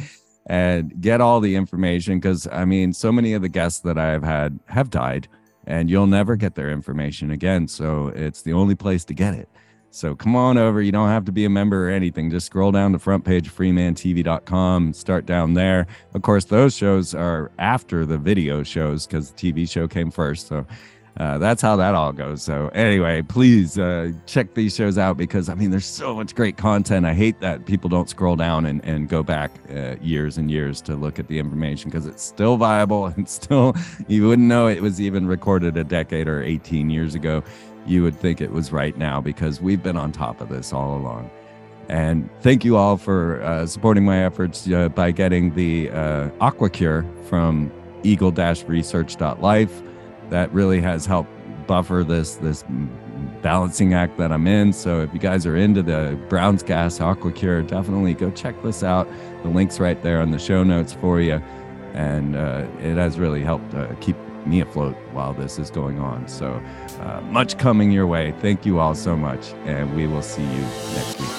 [0.47, 4.23] and get all the information cuz I mean, so many of the guests that I've
[4.23, 5.27] had have died
[5.65, 7.67] and you'll never get their information again.
[7.67, 9.47] So it's the only place to get it.
[9.93, 10.81] So come on over.
[10.81, 12.31] You don't have to be a member or anything.
[12.31, 15.85] Just scroll down the front page, freemantv.com, start down there.
[16.13, 20.47] Of course, those shows are after the video shows because the TV show came first.
[20.47, 20.65] So
[21.17, 22.41] uh, that's how that all goes.
[22.41, 26.57] So anyway, please uh, check these shows out because I mean, there's so much great
[26.57, 27.05] content.
[27.05, 30.81] I hate that people don't scroll down and, and go back uh, years and years
[30.81, 33.75] to look at the information because it's still viable and still
[34.07, 37.43] you wouldn't know it was even recorded a decade or 18 years ago.
[37.85, 40.95] You would think it was right now because we've been on top of this all
[40.95, 41.29] along.
[41.89, 47.05] And thank you all for uh, supporting my efforts uh, by getting the uh, AquaCure
[47.27, 47.69] from
[48.03, 49.81] eagle-research.life
[50.31, 51.29] that really has helped
[51.67, 52.65] buffer this this
[53.41, 54.73] balancing act that I'm in.
[54.73, 59.07] So if you guys are into the Brown's Gas AquaCure, definitely go check this out.
[59.43, 61.41] The link's right there on the show notes for you,
[61.93, 64.15] and uh, it has really helped uh, keep
[64.45, 66.27] me afloat while this is going on.
[66.27, 66.61] So
[66.99, 68.33] uh, much coming your way.
[68.41, 70.65] Thank you all so much, and we will see you
[70.95, 71.29] next week.